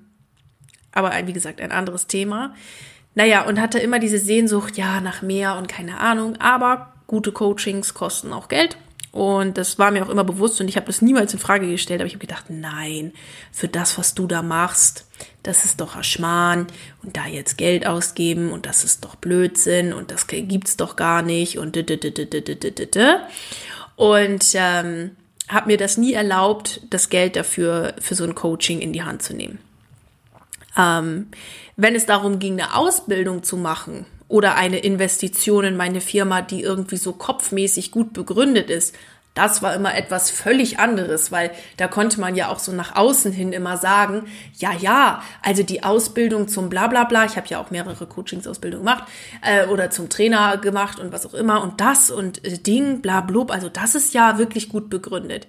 aber 0.92 1.12
wie 1.26 1.34
gesagt 1.34 1.62
ein 1.62 1.72
anderes 1.72 2.08
Thema. 2.08 2.56
Naja, 3.14 3.46
und 3.46 3.60
hatte 3.60 3.80
immer 3.80 4.00
diese 4.00 4.20
Sehnsucht, 4.20 4.78
ja, 4.78 5.02
nach 5.02 5.22
mehr 5.22 5.58
und 5.58 5.68
keine 5.68 6.00
Ahnung. 6.00 6.38
Aber 6.38 6.94
gute 7.08 7.32
Coachings 7.32 7.94
kosten 7.94 8.32
auch 8.34 8.48
Geld. 8.48 8.78
Und 9.12 9.58
das 9.58 9.78
war 9.78 9.92
mir 9.92 10.06
auch 10.06 10.10
immer 10.10 10.24
bewusst 10.24 10.62
und 10.62 10.70
ich 10.70 10.78
habe 10.78 10.86
das 10.86 11.02
niemals 11.02 11.34
in 11.34 11.40
Frage 11.40 11.68
gestellt, 11.68 12.00
aber 12.00 12.08
ich 12.08 12.14
habe 12.14 12.26
gedacht, 12.26 12.46
nein, 12.48 13.12
für 13.52 13.68
das, 13.68 13.98
was 13.98 14.16
du 14.16 14.26
da 14.26 14.42
machst, 14.42 15.06
das 15.44 15.66
ist 15.66 15.82
doch 15.82 15.98
ein 15.98 16.04
Schmarrn 16.06 16.68
und 17.04 17.18
da 17.18 17.26
jetzt 17.28 17.58
Geld 17.58 17.86
ausgeben 17.86 18.54
und 18.54 18.66
das 18.66 18.86
ist 18.86 19.04
doch 19.04 19.16
Blödsinn 19.16 19.92
und 19.92 20.12
das 20.12 20.28
gibt's 20.28 20.78
doch 20.78 20.96
gar 20.96 21.24
nicht 21.24 21.58
und 21.58 21.76
und 23.98 24.46
ähm, 24.54 25.12
habe 25.50 25.68
mir 25.68 25.78
das 25.78 25.98
nie 25.98 26.14
erlaubt, 26.14 26.82
das 26.90 27.10
Geld 27.10 27.36
dafür 27.36 27.96
für 28.00 28.16
so 28.16 28.24
ein 28.24 28.34
Coaching 28.34 28.80
in 28.80 28.94
die 28.94 29.04
Hand 29.04 29.24
zu 29.24 29.34
nehmen. 29.36 29.60
Ähm, 30.78 31.28
wenn 31.82 31.96
es 31.96 32.06
darum 32.06 32.38
ging, 32.38 32.60
eine 32.60 32.76
Ausbildung 32.76 33.42
zu 33.42 33.58
machen 33.58 34.06
oder 34.28 34.56
eine 34.56 34.78
Investition 34.78 35.66
in 35.66 35.76
meine 35.76 36.00
Firma, 36.00 36.42
die 36.42 36.62
irgendwie 36.62 36.98
so 36.98 37.12
kopfmäßig 37.12 37.92
gut 37.92 38.14
begründet 38.14 38.70
ist, 38.70 38.96
das 39.34 39.64
war 39.64 39.74
immer 39.74 39.96
etwas 39.96 40.30
völlig 40.30 40.78
anderes, 40.78 41.32
weil 41.32 41.52
da 41.78 41.88
konnte 41.88 42.20
man 42.20 42.36
ja 42.36 42.50
auch 42.50 42.60
so 42.60 42.72
nach 42.72 42.96
außen 42.96 43.32
hin 43.32 43.54
immer 43.54 43.78
sagen, 43.78 44.26
ja, 44.58 44.74
ja, 44.74 45.24
also 45.42 45.64
die 45.64 45.84
Ausbildung 45.84 46.50
zum 46.50 46.70
Blablabla, 46.70 47.26
ich 47.26 47.38
habe 47.38 47.48
ja 47.48 47.60
auch 47.60 47.72
mehrere 47.72 48.06
Coachingsausbildungen 48.06 48.86
gemacht 48.86 49.06
äh, 49.42 49.66
oder 49.68 49.90
zum 49.90 50.10
Trainer 50.10 50.58
gemacht 50.58 51.00
und 51.00 51.12
was 51.14 51.26
auch 51.26 51.34
immer 51.34 51.64
und 51.64 51.80
das 51.80 52.12
und 52.12 52.46
äh, 52.46 52.58
Ding, 52.58 53.02
blablub, 53.02 53.52
also 53.52 53.70
das 53.70 53.96
ist 53.96 54.14
ja 54.14 54.38
wirklich 54.38 54.70
gut 54.70 54.90
begründet. 54.90 55.48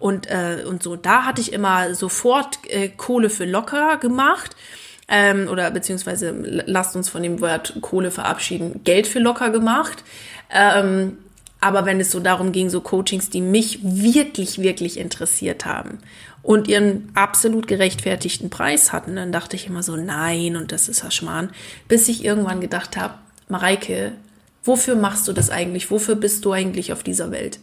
Und, 0.00 0.26
äh, 0.26 0.64
und 0.68 0.82
so, 0.82 0.96
da 0.96 1.24
hatte 1.24 1.40
ich 1.40 1.52
immer 1.52 1.94
sofort 1.94 2.58
äh, 2.68 2.88
Kohle 2.88 3.30
für 3.30 3.44
locker 3.44 3.98
gemacht. 3.98 4.56
Ähm, 5.14 5.46
oder 5.48 5.70
beziehungsweise 5.70 6.34
lasst 6.64 6.96
uns 6.96 7.10
von 7.10 7.22
dem 7.22 7.42
Wort 7.42 7.74
Kohle 7.82 8.10
verabschieden, 8.10 8.80
Geld 8.82 9.06
für 9.06 9.18
locker 9.18 9.50
gemacht. 9.50 10.04
Ähm, 10.50 11.18
aber 11.60 11.84
wenn 11.84 12.00
es 12.00 12.10
so 12.10 12.18
darum 12.18 12.50
ging, 12.50 12.70
so 12.70 12.80
Coachings, 12.80 13.28
die 13.28 13.42
mich 13.42 13.80
wirklich, 13.82 14.62
wirklich 14.62 14.98
interessiert 14.98 15.66
haben 15.66 15.98
und 16.42 16.66
ihren 16.66 17.10
absolut 17.14 17.66
gerechtfertigten 17.66 18.48
Preis 18.48 18.90
hatten, 18.90 19.14
dann 19.14 19.32
dachte 19.32 19.54
ich 19.54 19.66
immer 19.66 19.82
so, 19.82 19.96
nein, 19.96 20.56
und 20.56 20.72
das 20.72 20.88
ist 20.88 21.04
ja 21.04 21.10
Schmarrn. 21.10 21.50
Bis 21.88 22.08
ich 22.08 22.24
irgendwann 22.24 22.62
gedacht 22.62 22.96
habe, 22.96 23.14
Mareike, 23.48 24.12
wofür 24.64 24.96
machst 24.96 25.28
du 25.28 25.34
das 25.34 25.50
eigentlich? 25.50 25.90
Wofür 25.90 26.14
bist 26.14 26.46
du 26.46 26.52
eigentlich 26.52 26.90
auf 26.90 27.02
dieser 27.02 27.30
Welt? 27.30 27.58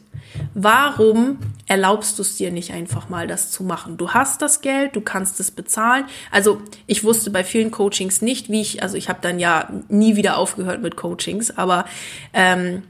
Warum 0.53 1.39
erlaubst 1.67 2.17
du 2.17 2.21
es 2.21 2.37
dir 2.37 2.51
nicht 2.51 2.71
einfach 2.71 3.09
mal, 3.09 3.27
das 3.27 3.51
zu 3.51 3.63
machen? 3.63 3.97
Du 3.97 4.11
hast 4.11 4.41
das 4.41 4.61
Geld, 4.61 4.95
du 4.95 5.01
kannst 5.01 5.39
es 5.39 5.51
bezahlen. 5.51 6.05
Also 6.31 6.61
ich 6.87 7.03
wusste 7.03 7.29
bei 7.31 7.43
vielen 7.43 7.71
Coachings 7.71 8.21
nicht, 8.21 8.49
wie 8.49 8.61
ich, 8.61 8.83
also 8.83 8.97
ich 8.97 9.09
habe 9.09 9.19
dann 9.21 9.39
ja 9.39 9.69
nie 9.87 10.15
wieder 10.15 10.37
aufgehört 10.37 10.81
mit 10.81 10.95
Coachings, 10.95 11.57
aber 11.57 11.85
ähm, 12.33 12.83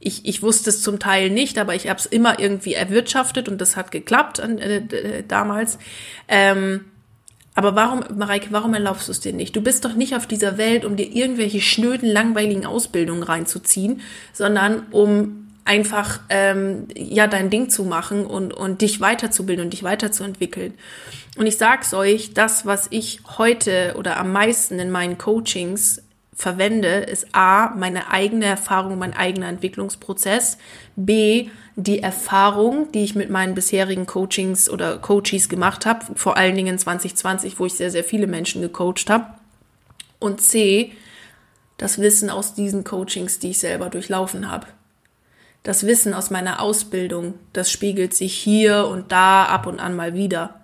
ich, 0.00 0.26
ich 0.26 0.42
wusste 0.42 0.70
es 0.70 0.82
zum 0.82 0.98
Teil 0.98 1.30
nicht, 1.30 1.58
aber 1.58 1.74
ich 1.74 1.88
habe 1.88 1.98
es 1.98 2.06
immer 2.06 2.38
irgendwie 2.40 2.74
erwirtschaftet 2.74 3.48
und 3.48 3.60
das 3.60 3.76
hat 3.76 3.90
geklappt 3.90 4.40
äh, 4.40 5.22
damals. 5.26 5.78
Ähm, 6.28 6.86
aber 7.54 7.76
warum, 7.76 8.02
Mareike, 8.16 8.48
warum 8.50 8.74
erlaubst 8.74 9.08
du 9.08 9.12
es 9.12 9.20
dir 9.20 9.32
nicht? 9.32 9.54
Du 9.54 9.60
bist 9.60 9.84
doch 9.84 9.94
nicht 9.94 10.16
auf 10.16 10.26
dieser 10.26 10.56
Welt, 10.56 10.84
um 10.84 10.96
dir 10.96 11.06
irgendwelche 11.06 11.60
schnöden, 11.60 12.08
langweiligen 12.08 12.64
Ausbildungen 12.64 13.22
reinzuziehen, 13.22 14.00
sondern 14.32 14.86
um 14.90 15.41
einfach 15.64 16.20
ähm, 16.28 16.88
ja 16.94 17.26
dein 17.26 17.50
Ding 17.50 17.70
zu 17.70 17.84
machen 17.84 18.26
und, 18.26 18.52
und 18.52 18.82
dich 18.82 19.00
weiterzubilden 19.00 19.64
und 19.64 19.72
dich 19.72 19.82
weiterzuentwickeln. 19.82 20.74
Und 21.36 21.46
ich 21.46 21.56
sag's 21.56 21.94
euch, 21.94 22.34
das, 22.34 22.66
was 22.66 22.88
ich 22.90 23.20
heute 23.38 23.94
oder 23.96 24.18
am 24.18 24.32
meisten 24.32 24.78
in 24.78 24.90
meinen 24.90 25.18
Coachings 25.18 26.02
verwende, 26.34 26.88
ist 26.88 27.28
A, 27.32 27.70
meine 27.76 28.10
eigene 28.10 28.46
Erfahrung, 28.46 28.98
mein 28.98 29.14
eigener 29.14 29.48
Entwicklungsprozess, 29.48 30.58
B, 30.96 31.48
die 31.76 32.02
Erfahrung, 32.02 32.90
die 32.92 33.04
ich 33.04 33.14
mit 33.14 33.30
meinen 33.30 33.54
bisherigen 33.54 34.06
Coachings 34.06 34.68
oder 34.68 34.98
Coaches 34.98 35.48
gemacht 35.48 35.86
habe, 35.86 36.04
vor 36.16 36.36
allen 36.36 36.56
Dingen 36.56 36.78
2020, 36.78 37.58
wo 37.58 37.66
ich 37.66 37.74
sehr, 37.74 37.90
sehr 37.90 38.04
viele 38.04 38.26
Menschen 38.26 38.60
gecoacht 38.60 39.08
habe, 39.08 39.26
und 40.18 40.40
C, 40.40 40.92
das 41.78 41.98
Wissen 41.98 42.30
aus 42.30 42.54
diesen 42.54 42.84
Coachings, 42.84 43.38
die 43.40 43.50
ich 43.50 43.58
selber 43.58 43.90
durchlaufen 43.90 44.50
habe. 44.50 44.66
Das 45.62 45.86
Wissen 45.86 46.12
aus 46.14 46.30
meiner 46.30 46.60
Ausbildung, 46.60 47.34
das 47.52 47.70
spiegelt 47.70 48.14
sich 48.14 48.34
hier 48.34 48.86
und 48.88 49.12
da 49.12 49.44
ab 49.44 49.66
und 49.66 49.80
an 49.80 49.94
mal 49.94 50.14
wieder. 50.14 50.60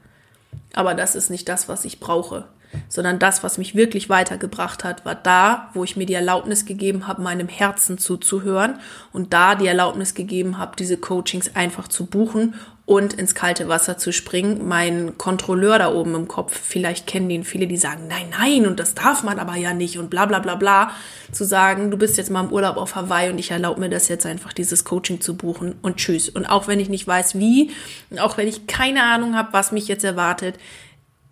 Aber 0.74 0.94
das 0.94 1.14
ist 1.14 1.30
nicht 1.30 1.48
das, 1.48 1.68
was 1.68 1.84
ich 1.84 2.00
brauche 2.00 2.46
sondern 2.88 3.18
das, 3.18 3.42
was 3.42 3.58
mich 3.58 3.74
wirklich 3.74 4.08
weitergebracht 4.08 4.84
hat, 4.84 5.04
war 5.04 5.14
da, 5.14 5.70
wo 5.74 5.84
ich 5.84 5.96
mir 5.96 6.06
die 6.06 6.14
Erlaubnis 6.14 6.66
gegeben 6.66 7.06
habe, 7.06 7.22
meinem 7.22 7.48
Herzen 7.48 7.98
zuzuhören 7.98 8.78
und 9.12 9.32
da 9.32 9.54
die 9.54 9.66
Erlaubnis 9.66 10.14
gegeben 10.14 10.58
habe, 10.58 10.76
diese 10.76 10.96
Coachings 10.96 11.54
einfach 11.54 11.88
zu 11.88 12.06
buchen 12.06 12.54
und 12.88 13.12
ins 13.12 13.34
kalte 13.34 13.68
Wasser 13.68 13.98
zu 13.98 14.14
springen. 14.14 14.66
Mein 14.66 15.18
Kontrolleur 15.18 15.78
da 15.78 15.92
oben 15.92 16.14
im 16.14 16.26
Kopf, 16.26 16.58
vielleicht 16.58 17.06
kennen 17.06 17.28
ihn 17.28 17.44
viele, 17.44 17.66
die 17.66 17.76
sagen, 17.76 18.08
nein, 18.08 18.30
nein, 18.30 18.66
und 18.66 18.80
das 18.80 18.94
darf 18.94 19.22
man 19.22 19.38
aber 19.38 19.56
ja 19.56 19.74
nicht 19.74 19.98
und 19.98 20.08
bla 20.08 20.24
bla 20.24 20.38
bla 20.38 20.54
bla, 20.54 20.92
zu 21.30 21.44
sagen, 21.44 21.90
du 21.90 21.98
bist 21.98 22.16
jetzt 22.16 22.30
mal 22.30 22.44
im 22.44 22.50
Urlaub 22.50 22.78
auf 22.78 22.96
Hawaii 22.96 23.28
und 23.28 23.36
ich 23.36 23.50
erlaube 23.50 23.80
mir 23.80 23.90
das 23.90 24.08
jetzt 24.08 24.24
einfach, 24.24 24.54
dieses 24.54 24.86
Coaching 24.86 25.20
zu 25.20 25.36
buchen 25.36 25.74
und 25.82 25.98
tschüss. 25.98 26.30
Und 26.30 26.46
auch 26.46 26.66
wenn 26.66 26.80
ich 26.80 26.88
nicht 26.88 27.06
weiß, 27.06 27.38
wie, 27.38 27.72
und 28.08 28.20
auch 28.20 28.38
wenn 28.38 28.48
ich 28.48 28.66
keine 28.66 29.02
Ahnung 29.02 29.36
habe, 29.36 29.52
was 29.52 29.70
mich 29.70 29.86
jetzt 29.86 30.04
erwartet, 30.04 30.58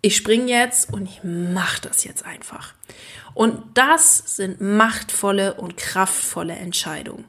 ich 0.03 0.15
springe 0.15 0.51
jetzt 0.51 0.93
und 0.93 1.09
ich 1.09 1.21
mache 1.23 1.81
das 1.81 2.03
jetzt 2.03 2.23
einfach. 2.23 2.75
Und 3.33 3.63
das 3.73 4.35
sind 4.35 4.61
machtvolle 4.61 5.55
und 5.55 5.75
kraftvolle 5.75 6.53
Entscheidungen. 6.53 7.25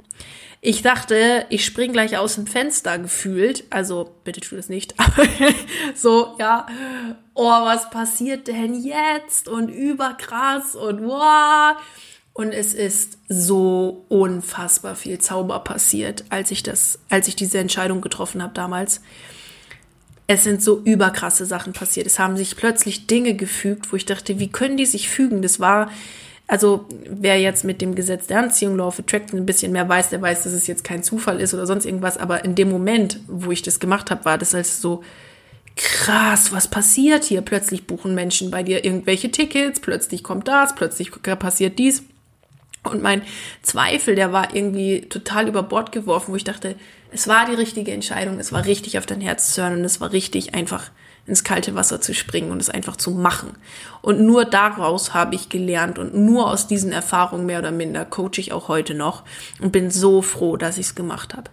Ich 0.60 0.82
dachte, 0.82 1.46
ich 1.50 1.64
spring 1.64 1.92
gleich 1.92 2.16
aus 2.16 2.34
dem 2.34 2.46
Fenster 2.46 2.98
gefühlt. 2.98 3.64
Also, 3.70 4.14
bitte 4.24 4.40
tu 4.40 4.56
das 4.56 4.68
nicht. 4.68 4.94
Aber 4.98 5.26
so, 5.94 6.36
ja. 6.38 6.66
Oh, 7.34 7.44
was 7.44 7.90
passiert 7.90 8.48
denn 8.48 8.74
jetzt? 8.74 9.48
Und 9.48 9.68
überkrass 9.68 10.74
und 10.74 11.04
wow. 11.04 11.76
Und 12.32 12.52
es 12.52 12.74
ist 12.74 13.18
so 13.28 14.04
unfassbar 14.08 14.94
viel 14.96 15.18
Zauber 15.18 15.60
passiert, 15.60 16.24
als 16.30 16.50
ich 16.50 16.62
das, 16.62 17.00
als 17.08 17.28
ich 17.28 17.36
diese 17.36 17.58
Entscheidung 17.58 18.00
getroffen 18.00 18.42
habe 18.42 18.54
damals 18.54 19.00
es 20.30 20.44
sind 20.44 20.62
so 20.62 20.80
überkrasse 20.84 21.46
Sachen 21.46 21.72
passiert. 21.72 22.06
Es 22.06 22.18
haben 22.18 22.36
sich 22.36 22.54
plötzlich 22.54 23.06
Dinge 23.06 23.34
gefügt, 23.34 23.90
wo 23.90 23.96
ich 23.96 24.04
dachte, 24.04 24.38
wie 24.38 24.48
können 24.48 24.76
die 24.76 24.84
sich 24.84 25.08
fügen? 25.08 25.40
Das 25.40 25.58
war, 25.58 25.90
also 26.48 26.86
wer 27.06 27.38
jetzt 27.38 27.62
mit 27.62 27.82
dem 27.82 27.94
Gesetz 27.94 28.26
der 28.26 28.38
Anziehung, 28.38 28.76
Law 28.76 28.88
of 28.88 28.98
Attraction 28.98 29.38
ein 29.38 29.46
bisschen 29.46 29.70
mehr 29.70 29.86
weiß, 29.86 30.08
der 30.08 30.22
weiß, 30.22 30.44
dass 30.44 30.54
es 30.54 30.66
jetzt 30.66 30.82
kein 30.82 31.02
Zufall 31.02 31.40
ist 31.40 31.52
oder 31.52 31.66
sonst 31.66 31.84
irgendwas. 31.84 32.16
Aber 32.16 32.42
in 32.42 32.54
dem 32.54 32.70
Moment, 32.70 33.20
wo 33.28 33.52
ich 33.52 33.60
das 33.60 33.80
gemacht 33.80 34.10
habe, 34.10 34.24
war 34.24 34.38
das 34.38 34.54
als 34.54 34.80
so 34.80 35.04
krass, 35.76 36.50
was 36.50 36.66
passiert 36.66 37.24
hier? 37.24 37.42
Plötzlich 37.42 37.86
buchen 37.86 38.14
Menschen 38.14 38.50
bei 38.50 38.62
dir 38.62 38.82
irgendwelche 38.82 39.30
Tickets, 39.30 39.78
plötzlich 39.78 40.24
kommt 40.24 40.48
das, 40.48 40.74
plötzlich 40.74 41.12
passiert 41.22 41.78
dies. 41.78 42.02
Und 42.82 43.02
mein 43.02 43.20
Zweifel, 43.60 44.14
der 44.14 44.32
war 44.32 44.54
irgendwie 44.54 45.02
total 45.02 45.48
über 45.48 45.62
Bord 45.62 45.92
geworfen, 45.92 46.32
wo 46.32 46.36
ich 46.36 46.44
dachte, 46.44 46.76
es 47.12 47.28
war 47.28 47.44
die 47.44 47.54
richtige 47.54 47.92
Entscheidung, 47.92 48.38
es 48.38 48.52
war 48.52 48.64
richtig 48.64 48.96
auf 48.96 49.04
dein 49.04 49.20
Herz 49.20 49.52
zu 49.52 49.62
hören 49.62 49.78
und 49.78 49.84
es 49.84 50.00
war 50.00 50.12
richtig 50.12 50.54
einfach 50.54 50.90
ins 51.28 51.44
kalte 51.44 51.74
Wasser 51.74 52.00
zu 52.00 52.14
springen 52.14 52.50
und 52.50 52.60
es 52.60 52.70
einfach 52.70 52.96
zu 52.96 53.10
machen. 53.10 53.56
Und 54.00 54.20
nur 54.20 54.44
daraus 54.44 55.14
habe 55.14 55.34
ich 55.34 55.48
gelernt 55.48 55.98
und 55.98 56.14
nur 56.14 56.50
aus 56.50 56.66
diesen 56.66 56.92
Erfahrungen 56.92 57.46
mehr 57.46 57.58
oder 57.58 57.70
minder 57.70 58.04
coache 58.04 58.38
ich 58.38 58.52
auch 58.52 58.68
heute 58.68 58.94
noch 58.94 59.24
und 59.60 59.70
bin 59.70 59.90
so 59.90 60.22
froh, 60.22 60.56
dass 60.56 60.78
ich 60.78 60.86
es 60.86 60.94
gemacht 60.94 61.34
habe. 61.34 61.50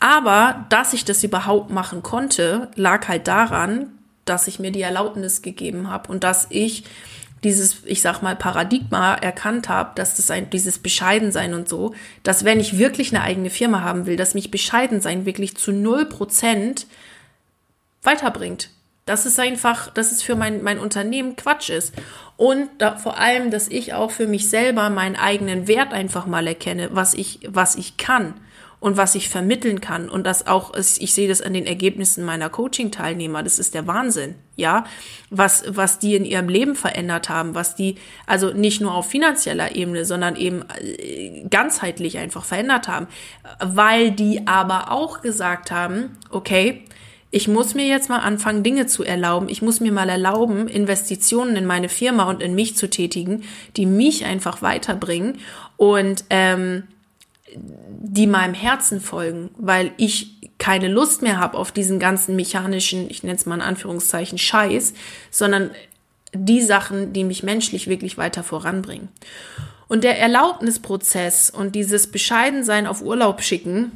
Aber 0.00 0.64
dass 0.68 0.92
ich 0.92 1.04
das 1.04 1.22
überhaupt 1.24 1.70
machen 1.70 2.02
konnte, 2.02 2.70
lag 2.74 3.08
halt 3.08 3.28
daran, 3.28 3.88
dass 4.24 4.46
ich 4.46 4.58
mir 4.58 4.70
die 4.70 4.82
Erlaubnis 4.82 5.42
gegeben 5.42 5.90
habe 5.90 6.10
und 6.10 6.24
dass 6.24 6.46
ich 6.50 6.84
dieses, 7.44 7.84
ich 7.84 8.00
sag 8.02 8.22
mal, 8.22 8.36
Paradigma 8.36 9.14
erkannt 9.14 9.68
habe, 9.68 9.92
dass 9.96 10.14
das 10.14 10.30
ein, 10.30 10.50
dieses 10.50 10.78
Bescheidensein 10.78 11.54
und 11.54 11.68
so, 11.68 11.92
dass 12.22 12.44
wenn 12.44 12.60
ich 12.60 12.78
wirklich 12.78 13.12
eine 13.12 13.24
eigene 13.24 13.50
Firma 13.50 13.80
haben 13.80 14.06
will, 14.06 14.16
dass 14.16 14.34
mich 14.34 14.50
Bescheidensein 14.50 15.26
wirklich 15.26 15.56
zu 15.56 15.72
null 15.72 16.06
Prozent 16.06 16.86
weiterbringt. 18.02 18.70
Das 19.12 19.26
ist 19.26 19.38
einfach, 19.38 19.90
dass 19.90 20.10
es 20.10 20.22
für 20.22 20.36
mein, 20.36 20.62
mein 20.62 20.78
Unternehmen 20.78 21.36
Quatsch 21.36 21.68
ist. 21.68 21.92
Und 22.38 22.70
da, 22.78 22.96
vor 22.96 23.18
allem, 23.18 23.50
dass 23.50 23.68
ich 23.68 23.92
auch 23.92 24.10
für 24.10 24.26
mich 24.26 24.48
selber 24.48 24.88
meinen 24.88 25.16
eigenen 25.16 25.68
Wert 25.68 25.92
einfach 25.92 26.24
mal 26.24 26.46
erkenne, 26.46 26.88
was 26.92 27.12
ich, 27.12 27.40
was 27.46 27.76
ich 27.76 27.98
kann 27.98 28.32
und 28.80 28.96
was 28.96 29.14
ich 29.14 29.28
vermitteln 29.28 29.82
kann. 29.82 30.08
Und 30.08 30.26
das 30.26 30.46
auch, 30.46 30.74
ich 30.74 31.12
sehe 31.12 31.28
das 31.28 31.42
an 31.42 31.52
den 31.52 31.66
Ergebnissen 31.66 32.24
meiner 32.24 32.48
Coaching-Teilnehmer. 32.48 33.42
Das 33.42 33.58
ist 33.58 33.74
der 33.74 33.86
Wahnsinn. 33.86 34.36
Ja, 34.56 34.84
was, 35.28 35.64
was 35.68 35.98
die 35.98 36.16
in 36.16 36.24
ihrem 36.24 36.48
Leben 36.48 36.74
verändert 36.74 37.28
haben, 37.28 37.54
was 37.54 37.76
die, 37.76 37.96
also 38.26 38.54
nicht 38.54 38.80
nur 38.80 38.94
auf 38.94 39.10
finanzieller 39.10 39.76
Ebene, 39.76 40.06
sondern 40.06 40.36
eben 40.36 40.64
äh, 40.80 41.46
ganzheitlich 41.50 42.16
einfach 42.16 42.46
verändert 42.46 42.88
haben. 42.88 43.08
Weil 43.60 44.10
die 44.10 44.46
aber 44.46 44.90
auch 44.90 45.20
gesagt 45.20 45.70
haben, 45.70 46.16
okay, 46.30 46.86
ich 47.32 47.48
muss 47.48 47.74
mir 47.74 47.86
jetzt 47.86 48.10
mal 48.10 48.18
anfangen, 48.18 48.62
Dinge 48.62 48.86
zu 48.86 49.04
erlauben. 49.04 49.48
Ich 49.48 49.62
muss 49.62 49.80
mir 49.80 49.90
mal 49.90 50.10
erlauben, 50.10 50.68
Investitionen 50.68 51.56
in 51.56 51.64
meine 51.64 51.88
Firma 51.88 52.28
und 52.28 52.42
in 52.42 52.54
mich 52.54 52.76
zu 52.76 52.90
tätigen, 52.90 53.44
die 53.76 53.86
mich 53.86 54.26
einfach 54.26 54.60
weiterbringen. 54.60 55.38
Und 55.78 56.26
ähm, 56.28 56.84
die 57.54 58.26
meinem 58.26 58.54
Herzen 58.54 59.00
folgen, 59.00 59.50
weil 59.56 59.92
ich 59.96 60.50
keine 60.58 60.88
Lust 60.88 61.22
mehr 61.22 61.40
habe 61.40 61.56
auf 61.56 61.72
diesen 61.72 61.98
ganzen 61.98 62.36
mechanischen, 62.36 63.08
ich 63.10 63.22
nenne 63.22 63.36
es 63.36 63.46
mal 63.46 63.56
in 63.56 63.62
Anführungszeichen, 63.62 64.36
Scheiß, 64.36 64.92
sondern 65.30 65.70
die 66.34 66.60
Sachen, 66.60 67.14
die 67.14 67.24
mich 67.24 67.42
menschlich 67.42 67.88
wirklich 67.88 68.18
weiter 68.18 68.42
voranbringen. 68.42 69.08
Und 69.88 70.04
der 70.04 70.18
Erlaubnisprozess 70.18 71.48
und 71.48 71.74
dieses 71.74 72.08
Bescheidensein 72.08 72.86
auf 72.86 73.02
Urlaub 73.02 73.42
schicken, 73.42 73.92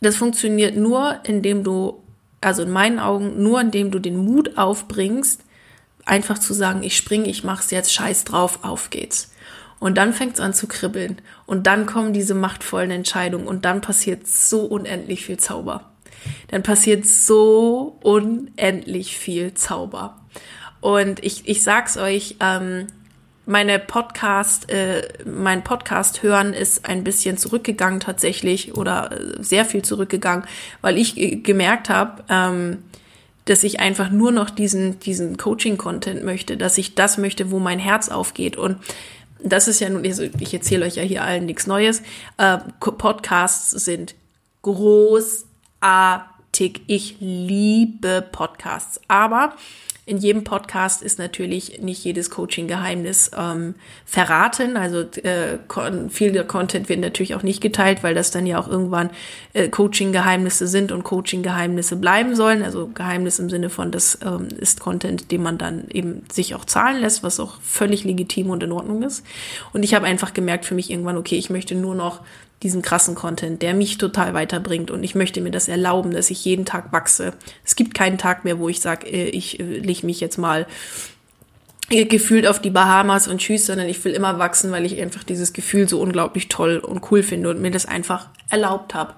das 0.00 0.16
funktioniert 0.16 0.76
nur, 0.76 1.20
indem 1.24 1.62
du, 1.62 2.02
also 2.40 2.62
in 2.62 2.70
meinen 2.70 2.98
Augen, 2.98 3.42
nur 3.42 3.60
indem 3.60 3.90
du 3.90 3.98
den 3.98 4.16
Mut 4.16 4.56
aufbringst, 4.58 5.42
einfach 6.04 6.38
zu 6.38 6.54
sagen, 6.54 6.82
ich 6.82 6.96
springe, 6.96 7.28
ich 7.28 7.44
mach's 7.44 7.70
jetzt, 7.70 7.92
scheiß 7.92 8.24
drauf, 8.24 8.60
auf 8.62 8.90
geht's. 8.90 9.32
Und 9.78 9.98
dann 9.98 10.12
fängt 10.12 10.34
es 10.34 10.40
an 10.40 10.54
zu 10.54 10.66
kribbeln. 10.66 11.20
Und 11.44 11.66
dann 11.66 11.86
kommen 11.86 12.12
diese 12.12 12.34
machtvollen 12.34 12.90
Entscheidungen. 12.90 13.46
Und 13.46 13.64
dann 13.64 13.80
passiert 13.80 14.26
so 14.26 14.62
unendlich 14.62 15.24
viel 15.24 15.36
Zauber. 15.36 15.90
Dann 16.48 16.62
passiert 16.62 17.04
so 17.04 17.98
unendlich 18.02 19.18
viel 19.18 19.54
Zauber. 19.54 20.16
Und 20.80 21.22
ich, 21.24 21.46
ich 21.46 21.62
sag's 21.62 21.96
euch, 21.96 22.36
ähm, 22.40 22.86
meine 23.46 23.78
Podcast, 23.78 24.68
äh, 24.70 25.08
mein 25.24 25.62
Podcast 25.62 26.22
hören 26.22 26.52
ist 26.52 26.84
ein 26.84 27.04
bisschen 27.04 27.38
zurückgegangen 27.38 28.00
tatsächlich 28.00 28.76
oder 28.76 29.12
äh, 29.12 29.42
sehr 29.42 29.64
viel 29.64 29.82
zurückgegangen, 29.82 30.44
weil 30.82 30.98
ich 30.98 31.16
äh, 31.16 31.36
gemerkt 31.36 31.88
habe, 31.88 32.24
ähm, 32.28 32.82
dass 33.44 33.62
ich 33.62 33.78
einfach 33.78 34.10
nur 34.10 34.32
noch 34.32 34.50
diesen, 34.50 34.98
diesen 34.98 35.36
Coaching-Content 35.36 36.24
möchte, 36.24 36.56
dass 36.56 36.76
ich 36.76 36.96
das 36.96 37.16
möchte, 37.16 37.52
wo 37.52 37.60
mein 37.60 37.78
Herz 37.78 38.08
aufgeht. 38.08 38.56
Und 38.56 38.78
das 39.42 39.68
ist 39.68 39.78
ja 39.80 39.88
nun, 39.88 40.04
also 40.04 40.24
ich 40.40 40.52
erzähle 40.52 40.84
euch 40.84 40.96
ja 40.96 41.04
hier 41.04 41.22
allen 41.22 41.46
nichts 41.46 41.68
Neues. 41.68 42.02
Äh, 42.38 42.58
Podcasts 42.80 43.70
sind 43.70 44.16
großartig. 44.62 45.36
Ich 46.88 47.16
liebe 47.20 48.26
Podcasts. 48.32 49.00
Aber 49.06 49.54
in 50.08 50.18
jedem 50.18 50.44
Podcast 50.44 51.02
ist 51.02 51.18
natürlich 51.18 51.80
nicht 51.80 52.04
jedes 52.04 52.30
Coaching-Geheimnis 52.30 53.32
ähm, 53.36 53.74
verraten. 54.04 54.76
Also 54.76 55.00
äh, 55.00 55.58
viel 56.10 56.30
der 56.30 56.44
Content 56.44 56.88
wird 56.88 57.00
natürlich 57.00 57.34
auch 57.34 57.42
nicht 57.42 57.60
geteilt, 57.60 58.04
weil 58.04 58.14
das 58.14 58.30
dann 58.30 58.46
ja 58.46 58.60
auch 58.60 58.68
irgendwann 58.68 59.10
äh, 59.52 59.68
Coaching-Geheimnisse 59.68 60.68
sind 60.68 60.92
und 60.92 61.02
Coaching-Geheimnisse 61.02 61.96
bleiben 61.96 62.36
sollen. 62.36 62.62
Also 62.62 62.86
Geheimnis 62.86 63.40
im 63.40 63.50
Sinne 63.50 63.68
von, 63.68 63.90
das 63.90 64.16
ähm, 64.24 64.46
ist 64.56 64.78
Content, 64.78 65.32
den 65.32 65.42
man 65.42 65.58
dann 65.58 65.88
eben 65.90 66.22
sich 66.30 66.54
auch 66.54 66.64
zahlen 66.64 67.00
lässt, 67.00 67.24
was 67.24 67.40
auch 67.40 67.60
völlig 67.60 68.04
legitim 68.04 68.50
und 68.50 68.62
in 68.62 68.70
Ordnung 68.70 69.02
ist. 69.02 69.26
Und 69.72 69.82
ich 69.82 69.92
habe 69.92 70.06
einfach 70.06 70.34
gemerkt 70.34 70.66
für 70.66 70.76
mich 70.76 70.88
irgendwann, 70.88 71.16
okay, 71.16 71.36
ich 71.36 71.50
möchte 71.50 71.74
nur 71.74 71.96
noch 71.96 72.20
diesen 72.62 72.82
krassen 72.82 73.14
Content, 73.14 73.62
der 73.62 73.74
mich 73.74 73.98
total 73.98 74.34
weiterbringt 74.34 74.90
und 74.90 75.02
ich 75.04 75.14
möchte 75.14 75.40
mir 75.40 75.50
das 75.50 75.68
erlauben, 75.68 76.12
dass 76.12 76.30
ich 76.30 76.44
jeden 76.44 76.64
Tag 76.64 76.92
wachse. 76.92 77.34
Es 77.64 77.76
gibt 77.76 77.94
keinen 77.94 78.18
Tag 78.18 78.44
mehr, 78.44 78.58
wo 78.58 78.68
ich 78.68 78.80
sage, 78.80 79.06
äh, 79.06 79.28
ich 79.28 79.60
äh, 79.60 79.78
lege 79.78 80.06
mich 80.06 80.20
jetzt 80.20 80.38
mal 80.38 80.66
äh, 81.90 82.06
gefühlt 82.06 82.46
auf 82.46 82.60
die 82.60 82.70
Bahamas 82.70 83.28
und 83.28 83.38
tschüss, 83.38 83.66
sondern 83.66 83.88
ich 83.88 84.02
will 84.04 84.12
immer 84.12 84.38
wachsen, 84.38 84.72
weil 84.72 84.86
ich 84.86 85.00
einfach 85.00 85.22
dieses 85.22 85.52
Gefühl 85.52 85.88
so 85.88 86.00
unglaublich 86.00 86.48
toll 86.48 86.78
und 86.78 87.10
cool 87.10 87.22
finde 87.22 87.50
und 87.50 87.60
mir 87.60 87.70
das 87.70 87.86
einfach 87.86 88.28
erlaubt 88.48 88.94
habe. 88.94 89.14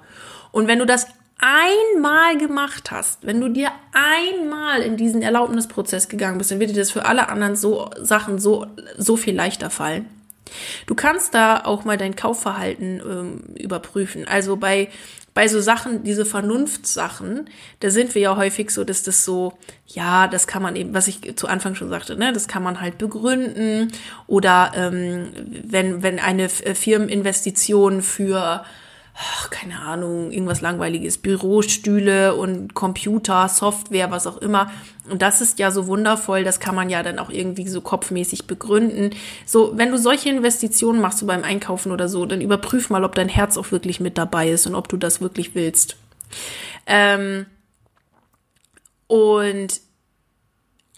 Und 0.51 0.67
wenn 0.67 0.81
du 0.81 0.87
das 0.87 1.07
einmal 1.39 2.37
gemacht 2.37 2.91
hast, 2.91 3.25
wenn 3.25 3.41
du 3.41 3.49
dir 3.49 3.71
einmal 3.93 4.83
in 4.83 4.97
diesen 4.97 5.23
Erlaubnisprozess 5.23 6.09
gegangen 6.09 6.39
bist, 6.39 6.51
dann 6.51 6.59
wird 6.59 6.71
dir 6.71 6.77
das 6.77 6.91
für 6.91 7.07
alle 7.07 7.29
anderen 7.29 7.55
so 7.55 7.91
Sachen 8.01 8.39
so 8.39 8.67
so 8.97 9.17
viel 9.17 9.37
leichter 9.37 9.71
fallen. 9.71 10.07
Du 10.87 10.95
kannst 10.95 11.35
da 11.35 11.65
auch 11.65 11.85
mal 11.85 11.97
dein 11.97 12.17
Kaufverhalten 12.17 13.01
ähm, 13.01 13.41
überprüfen. 13.57 14.27
Also 14.27 14.57
bei, 14.57 14.89
bei 15.35 15.49
so 15.49 15.61
Sachen, 15.61 16.03
diese 16.03 16.25
Vernunftssachen, 16.25 17.49
da 17.81 17.91
sind 17.91 18.15
wir 18.15 18.23
ja 18.23 18.37
häufig 18.37 18.71
so, 18.71 18.85
dass 18.85 19.03
das 19.03 19.25
so, 19.25 19.53
ja, 19.87 20.27
das 20.29 20.47
kann 20.47 20.63
man 20.63 20.77
eben, 20.77 20.95
was 20.95 21.09
ich 21.09 21.37
zu 21.37 21.47
Anfang 21.49 21.75
schon 21.75 21.91
sagte, 21.91 22.17
ne, 22.17 22.33
das 22.33 22.49
kann 22.49 22.63
man 22.63 22.81
halt 22.81 22.99
begründen. 22.99 23.93
Oder 24.27 24.73
ähm, 24.75 25.29
wenn, 25.65 26.03
wenn 26.03 26.19
eine 26.19 26.49
Firmeninvestition 26.49 28.03
für 28.03 28.65
ach, 29.21 29.51
keine 29.51 29.81
Ahnung, 29.81 30.31
irgendwas 30.31 30.61
langweiliges, 30.61 31.19
Bürostühle 31.19 32.37
und 32.37 32.75
Computer, 32.75 33.49
Software, 33.49 34.11
was 34.11 34.27
auch 34.27 34.37
immer. 34.37 34.71
Und 35.11 35.23
das 35.23 35.41
ist 35.41 35.59
ja 35.59 35.71
so 35.71 35.87
wundervoll, 35.89 36.45
das 36.45 36.61
kann 36.61 36.75
man 36.75 36.89
ja 36.89 37.03
dann 37.03 37.19
auch 37.19 37.31
irgendwie 37.31 37.67
so 37.69 37.81
kopfmäßig 37.81 38.47
begründen. 38.47 39.11
So, 39.45 39.77
wenn 39.77 39.91
du 39.91 39.99
solche 39.99 40.29
Investitionen 40.29 41.01
machst, 41.01 41.19
so 41.19 41.27
beim 41.27 41.43
Einkaufen 41.43 41.91
oder 41.91 42.09
so, 42.09 42.27
dann 42.27 42.41
überprüf 42.41 42.91
mal, 42.91 43.05
ob 43.05 43.15
dein 43.17 43.29
Herz 43.29 43.57
auch 43.57 43.73
wirklich 43.73 43.99
mit 43.99 44.19
dabei 44.19 44.51
ist 44.51 44.67
und 44.67 44.77
ob 44.77 44.89
du 44.89 44.97
das 44.97 45.21
wirklich 45.21 45.55
willst. 45.55 45.97
Ähm, 46.87 47.47
und 49.09 49.81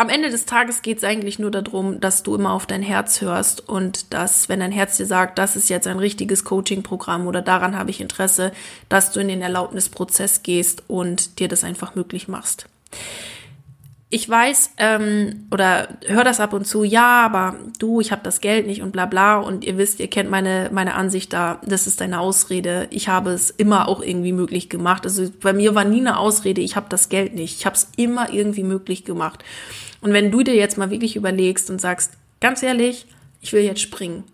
am 0.00 0.08
Ende 0.08 0.30
des 0.30 0.46
Tages 0.46 0.80
geht 0.80 0.96
es 0.96 1.04
eigentlich 1.04 1.38
nur 1.38 1.50
darum, 1.50 2.00
dass 2.00 2.22
du 2.22 2.34
immer 2.34 2.52
auf 2.54 2.64
dein 2.64 2.80
Herz 2.82 3.20
hörst 3.20 3.68
und 3.68 4.14
dass, 4.14 4.48
wenn 4.48 4.60
dein 4.60 4.72
Herz 4.72 4.96
dir 4.96 5.04
sagt, 5.04 5.38
das 5.38 5.56
ist 5.56 5.68
jetzt 5.68 5.86
ein 5.86 5.98
richtiges 5.98 6.42
Coaching-Programm 6.42 7.26
oder 7.26 7.42
daran 7.42 7.76
habe 7.76 7.90
ich 7.90 8.00
Interesse, 8.00 8.52
dass 8.88 9.12
du 9.12 9.20
in 9.20 9.28
den 9.28 9.42
Erlaubnisprozess 9.42 10.42
gehst 10.42 10.84
und 10.88 11.38
dir 11.38 11.48
das 11.48 11.64
einfach 11.64 11.96
möglich 11.96 12.28
machst 12.28 12.66
ich 14.12 14.28
weiß 14.28 14.72
ähm, 14.78 15.46
oder 15.52 15.88
hör 16.06 16.24
das 16.24 16.40
ab 16.40 16.52
und 16.52 16.66
zu, 16.66 16.82
ja, 16.82 17.24
aber 17.24 17.54
du, 17.78 18.00
ich 18.00 18.10
habe 18.10 18.22
das 18.24 18.40
Geld 18.40 18.66
nicht 18.66 18.82
und 18.82 18.90
bla 18.90 19.06
bla 19.06 19.38
und 19.38 19.64
ihr 19.64 19.78
wisst, 19.78 20.00
ihr 20.00 20.10
kennt 20.10 20.28
meine 20.28 20.68
meine 20.72 20.96
Ansicht 20.96 21.32
da, 21.32 21.60
das 21.64 21.86
ist 21.86 22.02
eine 22.02 22.18
Ausrede. 22.18 22.88
Ich 22.90 23.08
habe 23.08 23.30
es 23.30 23.50
immer 23.50 23.86
auch 23.86 24.02
irgendwie 24.02 24.32
möglich 24.32 24.68
gemacht. 24.68 25.04
Also 25.04 25.30
bei 25.40 25.52
mir 25.52 25.76
war 25.76 25.84
nie 25.84 26.00
eine 26.00 26.18
Ausrede, 26.18 26.60
ich 26.60 26.74
habe 26.74 26.86
das 26.88 27.08
Geld 27.08 27.34
nicht. 27.34 27.60
Ich 27.60 27.66
habe 27.66 27.76
es 27.76 27.88
immer 27.96 28.32
irgendwie 28.32 28.64
möglich 28.64 29.04
gemacht. 29.04 29.44
Und 30.00 30.12
wenn 30.12 30.32
du 30.32 30.42
dir 30.42 30.56
jetzt 30.56 30.76
mal 30.76 30.90
wirklich 30.90 31.14
überlegst 31.14 31.70
und 31.70 31.80
sagst, 31.80 32.14
ganz 32.40 32.64
ehrlich, 32.64 33.06
ich 33.40 33.52
will 33.52 33.62
jetzt 33.62 33.80
springen 33.80 34.24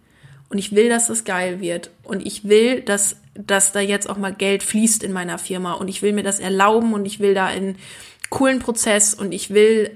und 0.49 0.57
ich 0.57 0.75
will, 0.75 0.89
dass 0.89 1.09
das 1.09 1.25
geil 1.25 1.61
wird 1.61 1.91
und 2.03 2.25
ich 2.25 2.49
will, 2.49 2.81
dass 2.81 3.17
dass 3.35 3.73
da 3.73 3.81
jetzt 3.81 4.09
auch 4.09 4.17
mal 4.17 4.33
Geld 4.33 4.63
fließt 4.63 5.03
in 5.03 5.13
meiner 5.13 5.37
Firma 5.37 5.75
und 5.75 5.89
ich 5.89 6.01
will 6.01 6.15
mir 6.15 6.23
das 6.23 6.41
erlauben 6.41 6.95
und 6.95 7.05
ich 7.05 7.21
will 7.21 7.35
da 7.35 7.51
in 7.51 7.77
coolen 8.31 8.59
Prozess 8.59 9.15
und 9.15 9.33
ich 9.33 9.51
will 9.51 9.91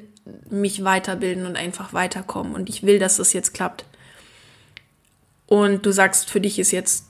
mich 0.49 0.85
weiterbilden 0.85 1.47
und 1.47 1.57
einfach 1.57 1.93
weiterkommen 1.93 2.55
und 2.55 2.69
ich 2.69 2.83
will, 2.83 2.99
dass 2.99 3.17
das 3.17 3.33
jetzt 3.33 3.55
klappt. 3.55 3.85
Und 5.47 5.85
du 5.85 5.91
sagst, 5.91 6.31
für 6.31 6.41
dich 6.41 6.59
ist 6.59 6.71
jetzt, 6.71 7.07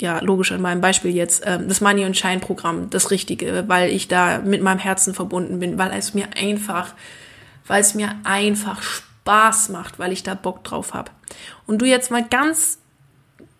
ja, 0.00 0.20
logisch 0.20 0.52
an 0.52 0.62
meinem 0.62 0.80
Beispiel 0.80 1.14
jetzt, 1.14 1.44
äh, 1.44 1.58
das 1.66 1.80
Money 1.80 2.04
und 2.04 2.16
Shine 2.16 2.40
Programm 2.40 2.88
das 2.90 3.10
Richtige, 3.10 3.64
weil 3.66 3.90
ich 3.90 4.08
da 4.08 4.38
mit 4.38 4.62
meinem 4.62 4.78
Herzen 4.78 5.14
verbunden 5.14 5.58
bin, 5.58 5.76
weil 5.76 5.92
es 5.92 6.14
mir 6.14 6.28
einfach, 6.36 6.94
weil 7.66 7.80
es 7.80 7.94
mir 7.94 8.14
einfach 8.24 8.80
Spaß 8.82 9.68
macht, 9.68 9.98
weil 9.98 10.12
ich 10.12 10.22
da 10.22 10.34
Bock 10.34 10.64
drauf 10.64 10.94
habe. 10.94 11.10
Und 11.66 11.82
du 11.82 11.84
jetzt 11.84 12.10
mal 12.10 12.24
ganz 12.24 12.78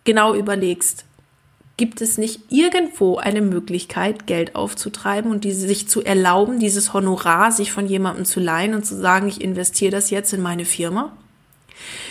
genau 0.05 0.35
überlegst, 0.35 1.05
Gibt 1.79 2.01
es 2.01 2.19
nicht 2.19 2.41
irgendwo 2.49 3.19
eine 3.19 3.41
Möglichkeit, 3.41 4.27
Geld 4.27 4.57
aufzutreiben 4.57 5.31
und 5.31 5.45
diese, 5.45 5.69
sich 5.69 5.88
zu 5.88 6.03
erlauben, 6.03 6.59
dieses 6.59 6.93
Honorar 6.93 7.53
sich 7.53 7.71
von 7.71 7.87
jemandem 7.87 8.25
zu 8.25 8.41
leihen 8.41 8.75
und 8.75 8.85
zu 8.85 8.97
sagen, 8.97 9.29
ich 9.29 9.41
investiere 9.41 9.93
das 9.93 10.11
jetzt 10.11 10.33
in 10.33 10.43
meine 10.43 10.64
Firma? 10.64 11.17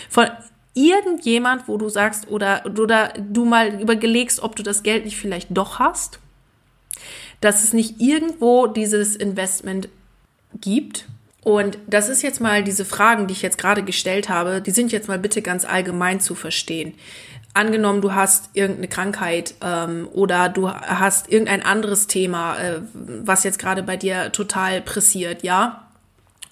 Von 0.08 0.28
irgendjemand, 0.72 1.68
wo 1.68 1.76
du 1.76 1.90
sagst 1.90 2.28
oder, 2.28 2.62
oder 2.64 3.12
du 3.18 3.44
mal 3.44 3.78
überlegst, 3.78 4.40
ob 4.40 4.56
du 4.56 4.62
das 4.62 4.82
Geld 4.82 5.04
nicht 5.04 5.18
vielleicht 5.18 5.48
doch 5.50 5.78
hast? 5.78 6.18
Dass 7.42 7.62
es 7.62 7.74
nicht 7.74 8.00
irgendwo 8.00 8.68
dieses 8.68 9.16
Investment 9.16 9.90
gibt? 10.62 11.04
Und 11.42 11.76
das 11.86 12.08
ist 12.08 12.22
jetzt 12.22 12.40
mal 12.40 12.64
diese 12.64 12.86
Fragen, 12.86 13.26
die 13.26 13.32
ich 13.32 13.42
jetzt 13.42 13.58
gerade 13.58 13.82
gestellt 13.82 14.30
habe, 14.30 14.62
die 14.62 14.70
sind 14.70 14.92
jetzt 14.92 15.08
mal 15.08 15.18
bitte 15.18 15.42
ganz 15.42 15.66
allgemein 15.66 16.20
zu 16.20 16.34
verstehen 16.34 16.94
angenommen, 17.58 18.00
du 18.00 18.14
hast 18.14 18.50
irgendeine 18.54 18.88
Krankheit 18.88 19.54
ähm, 19.60 20.08
oder 20.12 20.48
du 20.48 20.70
hast 20.70 21.30
irgendein 21.30 21.62
anderes 21.62 22.06
Thema, 22.06 22.56
äh, 22.56 22.80
was 22.94 23.42
jetzt 23.42 23.58
gerade 23.58 23.82
bei 23.82 23.96
dir 23.96 24.32
total 24.32 24.80
pressiert, 24.80 25.42
ja? 25.42 25.88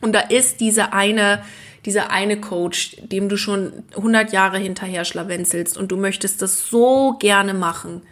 Und 0.00 0.12
da 0.14 0.20
ist 0.20 0.60
diese 0.60 0.92
eine, 0.92 1.42
dieser 1.86 2.10
eine 2.10 2.40
Coach, 2.40 2.96
dem 3.00 3.28
du 3.28 3.36
schon 3.36 3.84
100 3.96 4.32
Jahre 4.32 4.58
hinterher 4.58 5.04
schlawenzelst 5.04 5.78
und 5.78 5.92
du 5.92 5.96
möchtest 5.96 6.42
das 6.42 6.68
so 6.68 7.14
gerne 7.18 7.54
machen. 7.54 8.02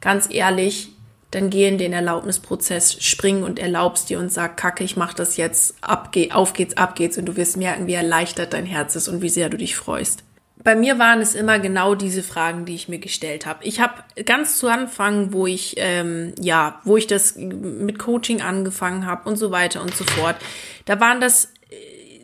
Ganz 0.00 0.28
ehrlich, 0.30 0.90
dann 1.30 1.50
geh 1.50 1.66
in 1.66 1.78
den 1.78 1.92
Erlaubnisprozess, 1.92 3.02
spring 3.02 3.42
und 3.42 3.58
erlaubst 3.58 4.10
dir 4.10 4.18
und 4.18 4.32
sag, 4.32 4.56
kacke, 4.56 4.84
ich 4.84 4.96
mach 4.96 5.14
das 5.14 5.36
jetzt, 5.36 5.76
ab, 5.80 6.14
auf 6.30 6.52
geht's, 6.52 6.76
ab 6.76 6.94
geht's 6.94 7.18
und 7.18 7.24
du 7.24 7.36
wirst 7.36 7.56
merken, 7.56 7.86
wie 7.86 7.94
erleichtert 7.94 8.52
dein 8.52 8.66
Herz 8.66 8.96
ist 8.96 9.08
und 9.08 9.22
wie 9.22 9.28
sehr 9.28 9.48
du 9.48 9.56
dich 9.56 9.76
freust 9.76 10.22
bei 10.68 10.76
mir 10.76 10.98
waren 10.98 11.22
es 11.22 11.34
immer 11.34 11.58
genau 11.58 11.94
diese 11.94 12.22
Fragen, 12.22 12.66
die 12.66 12.74
ich 12.74 12.90
mir 12.90 12.98
gestellt 12.98 13.46
habe. 13.46 13.64
Ich 13.64 13.80
habe 13.80 13.94
ganz 14.26 14.58
zu 14.58 14.68
Anfang, 14.68 15.32
wo 15.32 15.46
ich 15.46 15.76
ähm, 15.78 16.34
ja, 16.38 16.82
wo 16.84 16.98
ich 16.98 17.06
das 17.06 17.36
mit 17.36 17.98
Coaching 17.98 18.42
angefangen 18.42 19.06
habe 19.06 19.30
und 19.30 19.36
so 19.36 19.50
weiter 19.50 19.80
und 19.80 19.96
so 19.96 20.04
fort, 20.04 20.36
da 20.84 21.00
waren 21.00 21.22
das 21.22 21.54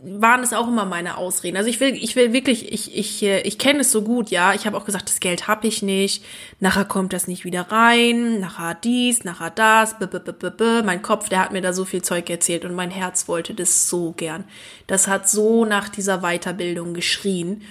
waren 0.06 0.42
es 0.42 0.52
auch 0.52 0.68
immer 0.68 0.84
meine 0.84 1.16
Ausreden. 1.16 1.56
Also 1.56 1.70
ich 1.70 1.80
will, 1.80 1.94
ich 1.94 2.16
will 2.16 2.34
wirklich, 2.34 2.70
ich, 2.70 2.94
ich, 2.94 3.22
äh, 3.22 3.40
ich 3.40 3.56
kenne 3.58 3.80
es 3.80 3.90
so 3.90 4.02
gut, 4.02 4.30
ja. 4.30 4.52
Ich 4.52 4.66
habe 4.66 4.76
auch 4.76 4.84
gesagt, 4.84 5.08
das 5.08 5.20
Geld 5.20 5.48
habe 5.48 5.66
ich 5.66 5.82
nicht. 5.82 6.22
Nachher 6.60 6.84
kommt 6.84 7.14
das 7.14 7.26
nicht 7.26 7.46
wieder 7.46 7.62
rein. 7.70 8.40
Nachher 8.40 8.74
dies, 8.74 9.24
nachher 9.24 9.48
das. 9.48 9.98
B 9.98 10.04
-b 10.04 10.18
-b 10.18 10.32
-b 10.32 10.50
-b. 10.50 10.82
Mein 10.82 11.00
Kopf, 11.00 11.30
der 11.30 11.40
hat 11.40 11.52
mir 11.52 11.62
da 11.62 11.72
so 11.72 11.86
viel 11.86 12.02
Zeug 12.02 12.28
erzählt 12.28 12.66
und 12.66 12.74
mein 12.74 12.90
Herz 12.90 13.26
wollte 13.26 13.54
das 13.54 13.88
so 13.88 14.12
gern. 14.12 14.44
Das 14.86 15.08
hat 15.08 15.30
so 15.30 15.64
nach 15.64 15.88
dieser 15.88 16.18
Weiterbildung 16.18 16.92
geschrien. 16.92 17.62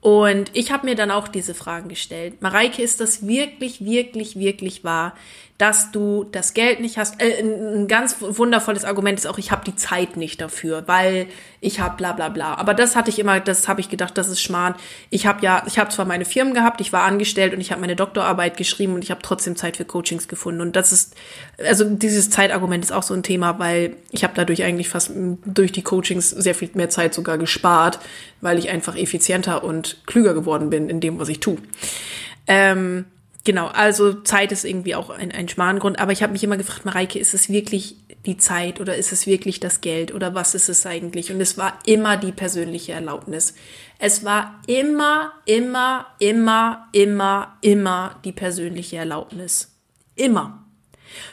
Und 0.00 0.50
ich 0.52 0.70
habe 0.70 0.86
mir 0.86 0.94
dann 0.94 1.10
auch 1.10 1.26
diese 1.26 1.54
Fragen 1.54 1.88
gestellt. 1.88 2.40
Mareike, 2.42 2.82
ist 2.82 3.00
das 3.00 3.26
wirklich, 3.26 3.84
wirklich, 3.84 4.38
wirklich 4.38 4.84
wahr, 4.84 5.14
dass 5.58 5.90
du 5.90 6.24
das 6.24 6.52
Geld 6.52 6.80
nicht 6.80 6.98
hast? 6.98 7.20
Äh, 7.20 7.40
ein 7.40 7.88
ganz 7.88 8.16
wundervolles 8.20 8.84
Argument 8.84 9.18
ist 9.18 9.26
auch, 9.26 9.38
ich 9.38 9.50
habe 9.50 9.64
die 9.64 9.74
Zeit 9.74 10.16
nicht 10.16 10.40
dafür, 10.40 10.84
weil 10.86 11.28
ich 11.60 11.80
habe 11.80 11.96
bla 11.96 12.12
bla 12.12 12.28
bla. 12.28 12.54
Aber 12.54 12.74
das 12.74 12.94
hatte 12.94 13.10
ich 13.10 13.18
immer, 13.18 13.40
das 13.40 13.66
habe 13.66 13.80
ich 13.80 13.88
gedacht, 13.88 14.18
das 14.18 14.28
ist 14.28 14.42
Schmarrn. 14.42 14.74
Ich 15.10 15.26
habe 15.26 15.42
ja, 15.42 15.62
ich 15.66 15.78
habe 15.78 15.90
zwar 15.90 16.04
meine 16.04 16.24
Firmen 16.24 16.52
gehabt, 16.52 16.80
ich 16.80 16.92
war 16.92 17.04
angestellt 17.04 17.54
und 17.54 17.60
ich 17.60 17.72
habe 17.72 17.80
meine 17.80 17.96
Doktorarbeit 17.96 18.56
geschrieben 18.56 18.94
und 18.94 19.02
ich 19.02 19.10
habe 19.10 19.22
trotzdem 19.22 19.56
Zeit 19.56 19.76
für 19.78 19.84
Coachings 19.84 20.28
gefunden. 20.28 20.60
Und 20.60 20.76
das 20.76 20.92
ist, 20.92 21.14
also 21.58 21.84
dieses 21.84 22.28
Zeitargument 22.30 22.84
ist 22.84 22.92
auch 22.92 23.02
so 23.02 23.14
ein 23.14 23.22
Thema, 23.22 23.58
weil 23.58 23.96
ich 24.10 24.24
habe 24.24 24.34
dadurch 24.36 24.62
eigentlich 24.62 24.88
fast 24.88 25.10
durch 25.44 25.72
die 25.72 25.82
Coachings 25.82 26.30
sehr 26.30 26.54
viel 26.54 26.70
mehr 26.74 26.90
Zeit 26.90 27.14
sogar 27.14 27.38
gespart, 27.38 27.98
weil 28.42 28.58
ich 28.58 28.68
einfach 28.68 28.96
effizienter 28.96 29.64
und 29.64 30.02
klüger 30.06 30.34
geworden 30.34 30.68
bin 30.68 30.90
in 30.90 31.00
dem, 31.00 31.18
was 31.18 31.28
ich 31.28 31.40
tue. 31.40 31.56
Ähm, 32.46 33.06
Genau, 33.46 33.68
also 33.68 34.12
Zeit 34.12 34.50
ist 34.50 34.64
irgendwie 34.64 34.96
auch 34.96 35.08
ein, 35.08 35.30
ein 35.30 35.48
Schmarrngrund. 35.48 36.00
Aber 36.00 36.10
ich 36.10 36.24
habe 36.24 36.32
mich 36.32 36.42
immer 36.42 36.56
gefragt, 36.56 36.84
Mareike, 36.84 37.20
ist 37.20 37.32
es 37.32 37.48
wirklich 37.48 37.94
die 38.26 38.36
Zeit 38.38 38.80
oder 38.80 38.96
ist 38.96 39.12
es 39.12 39.28
wirklich 39.28 39.60
das 39.60 39.80
Geld 39.80 40.12
oder 40.12 40.34
was 40.34 40.56
ist 40.56 40.68
es 40.68 40.84
eigentlich? 40.84 41.30
Und 41.30 41.40
es 41.40 41.56
war 41.56 41.78
immer 41.86 42.16
die 42.16 42.32
persönliche 42.32 42.90
Erlaubnis. 42.90 43.54
Es 44.00 44.24
war 44.24 44.60
immer, 44.66 45.32
immer, 45.44 46.08
immer, 46.18 46.88
immer, 46.90 47.56
immer 47.60 48.18
die 48.24 48.32
persönliche 48.32 48.96
Erlaubnis. 48.96 49.76
Immer. 50.16 50.65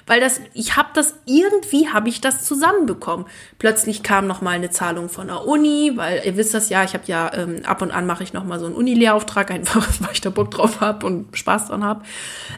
Weil 0.06 0.20
das, 0.20 0.42
ich 0.54 0.76
habe 0.76 0.90
das 0.94 1.16
irgendwie 1.26 1.90
habe 1.90 2.10
ich 2.10 2.22
das 2.22 2.46
zusammenbekommen. 2.46 3.26
Plötzlich 3.60 4.04
kam 4.04 4.28
noch 4.28 4.42
mal 4.42 4.52
eine 4.52 4.70
Zahlung 4.70 5.10
von 5.10 5.28
der 5.28 5.46
Uni, 5.46 5.92
weil 5.96 6.22
ihr 6.26 6.38
wisst 6.38 6.54
das 6.54 6.70
ja, 6.70 6.84
ich 6.84 6.94
habe 6.94 7.04
ja 7.08 7.32
ähm, 7.34 7.62
ab 7.66 7.82
und 7.82 7.92
an 7.92 8.06
mache 8.06 8.24
ich 8.24 8.34
noch 8.34 8.44
mal 8.44 8.60
so 8.60 8.66
einen 8.66 8.76
Unilehrauftrag, 8.76 9.52
einfach 9.52 9.88
weil 10.00 10.12
ich 10.14 10.22
da 10.22 10.30
Bock 10.30 10.52
drauf 10.52 10.82
habe 10.82 11.06
und 11.06 11.36
Spaß 11.38 11.68
dran 11.68 11.84
habe. 11.84 12.04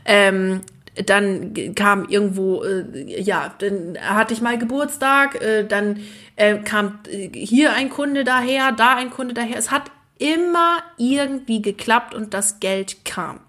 Ähm, 0.05 0.61
dann 1.05 1.53
kam 1.75 2.07
irgendwo, 2.07 2.63
äh, 2.63 3.21
ja, 3.21 3.53
dann 3.57 3.97
hatte 3.99 4.33
ich 4.33 4.41
mal 4.41 4.57
Geburtstag, 4.57 5.41
äh, 5.41 5.65
dann 5.65 5.99
äh, 6.35 6.57
kam 6.59 6.99
äh, 7.09 7.29
hier 7.33 7.73
ein 7.73 7.89
Kunde 7.89 8.23
daher, 8.23 8.71
da 8.71 8.95
ein 8.95 9.09
Kunde 9.09 9.33
daher. 9.33 9.57
Es 9.57 9.71
hat 9.71 9.91
immer 10.17 10.77
irgendwie 10.97 11.61
geklappt 11.61 12.13
und 12.15 12.33
das 12.33 12.59
Geld 12.59 13.03
kam. 13.03 13.39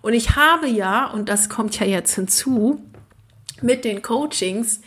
Und 0.00 0.14
ich 0.14 0.36
habe 0.36 0.68
ja, 0.68 1.06
und 1.06 1.28
das 1.28 1.48
kommt 1.48 1.78
ja 1.78 1.86
jetzt 1.86 2.14
hinzu, 2.14 2.80
mit 3.62 3.84
den 3.84 4.02
Coachings 4.02 4.80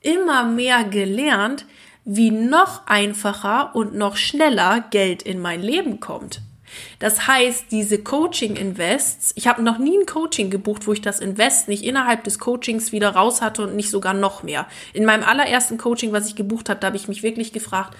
immer 0.00 0.44
mehr 0.44 0.84
gelernt, 0.84 1.66
wie 2.04 2.30
noch 2.30 2.86
einfacher 2.86 3.74
und 3.74 3.94
noch 3.94 4.16
schneller 4.16 4.84
Geld 4.90 5.22
in 5.22 5.40
mein 5.40 5.62
Leben 5.62 6.00
kommt. 6.00 6.40
Das 6.98 7.26
heißt, 7.26 7.66
diese 7.70 8.02
Coaching-Invests, 8.02 9.32
ich 9.34 9.48
habe 9.48 9.62
noch 9.62 9.78
nie 9.78 9.98
ein 9.98 10.06
Coaching 10.06 10.50
gebucht, 10.50 10.86
wo 10.86 10.92
ich 10.92 11.00
das 11.00 11.20
Invest 11.20 11.68
nicht 11.68 11.84
innerhalb 11.84 12.24
des 12.24 12.38
Coachings 12.38 12.92
wieder 12.92 13.10
raus 13.10 13.42
hatte 13.42 13.62
und 13.62 13.76
nicht 13.76 13.90
sogar 13.90 14.14
noch 14.14 14.42
mehr. 14.42 14.66
In 14.92 15.04
meinem 15.04 15.24
allerersten 15.24 15.78
Coaching, 15.78 16.12
was 16.12 16.28
ich 16.28 16.36
gebucht 16.36 16.68
habe, 16.68 16.80
da 16.80 16.88
habe 16.88 16.96
ich 16.96 17.08
mich 17.08 17.22
wirklich 17.22 17.52
gefragt, 17.52 17.96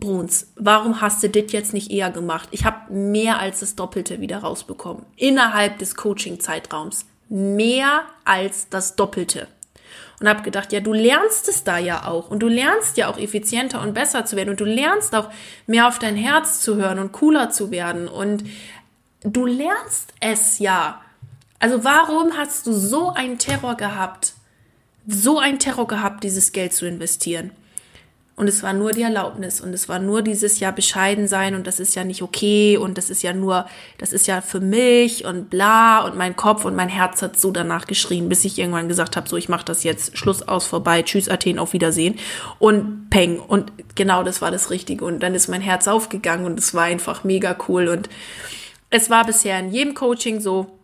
Bruns, 0.00 0.52
warum 0.54 1.00
hast 1.00 1.22
du 1.22 1.28
das 1.28 1.50
jetzt 1.50 1.74
nicht 1.74 1.90
eher 1.90 2.10
gemacht? 2.10 2.48
Ich 2.52 2.64
habe 2.64 2.92
mehr 2.92 3.40
als 3.40 3.60
das 3.60 3.74
Doppelte 3.74 4.20
wieder 4.20 4.38
rausbekommen. 4.38 5.04
Innerhalb 5.16 5.78
des 5.78 5.96
Coaching-Zeitraums 5.96 7.06
mehr 7.28 8.02
als 8.24 8.68
das 8.68 8.96
Doppelte. 8.96 9.48
Und 10.20 10.28
habe 10.28 10.42
gedacht, 10.42 10.72
ja, 10.72 10.80
du 10.80 10.92
lernst 10.92 11.48
es 11.48 11.62
da 11.62 11.78
ja 11.78 12.04
auch 12.04 12.30
und 12.30 12.40
du 12.40 12.48
lernst 12.48 12.96
ja 12.96 13.08
auch 13.08 13.18
effizienter 13.18 13.80
und 13.80 13.94
besser 13.94 14.24
zu 14.24 14.34
werden 14.34 14.50
und 14.50 14.60
du 14.60 14.64
lernst 14.64 15.14
auch 15.14 15.30
mehr 15.66 15.86
auf 15.86 16.00
dein 16.00 16.16
Herz 16.16 16.60
zu 16.60 16.74
hören 16.74 16.98
und 16.98 17.12
cooler 17.12 17.50
zu 17.50 17.70
werden 17.70 18.08
und 18.08 18.42
du 19.22 19.46
lernst 19.46 20.12
es 20.20 20.58
ja. 20.58 21.00
Also 21.60 21.84
warum 21.84 22.36
hast 22.36 22.66
du 22.66 22.72
so 22.72 23.10
einen 23.10 23.38
Terror 23.38 23.76
gehabt, 23.76 24.32
so 25.06 25.38
einen 25.38 25.60
Terror 25.60 25.86
gehabt, 25.86 26.24
dieses 26.24 26.50
Geld 26.50 26.72
zu 26.72 26.86
investieren? 26.86 27.52
Und 28.38 28.46
es 28.46 28.62
war 28.62 28.72
nur 28.72 28.92
die 28.92 29.02
Erlaubnis. 29.02 29.60
Und 29.60 29.74
es 29.74 29.88
war 29.88 29.98
nur 29.98 30.22
dieses 30.22 30.60
ja 30.60 30.70
bescheiden 30.70 31.26
sein 31.26 31.56
und 31.56 31.66
das 31.66 31.80
ist 31.80 31.96
ja 31.96 32.04
nicht 32.04 32.22
okay 32.22 32.76
und 32.76 32.96
das 32.96 33.10
ist 33.10 33.22
ja 33.22 33.32
nur, 33.32 33.66
das 33.98 34.12
ist 34.12 34.28
ja 34.28 34.40
für 34.40 34.60
mich 34.60 35.24
und 35.24 35.50
bla. 35.50 36.04
Und 36.04 36.16
mein 36.16 36.36
Kopf 36.36 36.64
und 36.64 36.76
mein 36.76 36.88
Herz 36.88 37.20
hat 37.20 37.38
so 37.38 37.50
danach 37.50 37.86
geschrien, 37.86 38.28
bis 38.28 38.44
ich 38.44 38.56
irgendwann 38.56 38.86
gesagt 38.86 39.16
habe, 39.16 39.28
so 39.28 39.36
ich 39.36 39.48
mache 39.48 39.64
das 39.64 39.82
jetzt, 39.82 40.16
Schluss 40.16 40.46
aus, 40.46 40.66
vorbei, 40.66 41.02
tschüss 41.02 41.28
Athen, 41.28 41.58
auf 41.58 41.72
Wiedersehen. 41.72 42.14
Und 42.60 43.10
peng. 43.10 43.40
Und 43.40 43.72
genau 43.96 44.22
das 44.22 44.40
war 44.40 44.52
das 44.52 44.70
Richtige. 44.70 45.04
Und 45.04 45.20
dann 45.20 45.34
ist 45.34 45.48
mein 45.48 45.60
Herz 45.60 45.88
aufgegangen 45.88 46.46
und 46.46 46.60
es 46.60 46.72
war 46.74 46.84
einfach 46.84 47.24
mega 47.24 47.56
cool. 47.66 47.88
Und 47.88 48.08
es 48.88 49.10
war 49.10 49.26
bisher 49.26 49.58
in 49.58 49.72
jedem 49.72 49.94
Coaching 49.94 50.40
so, 50.40 50.78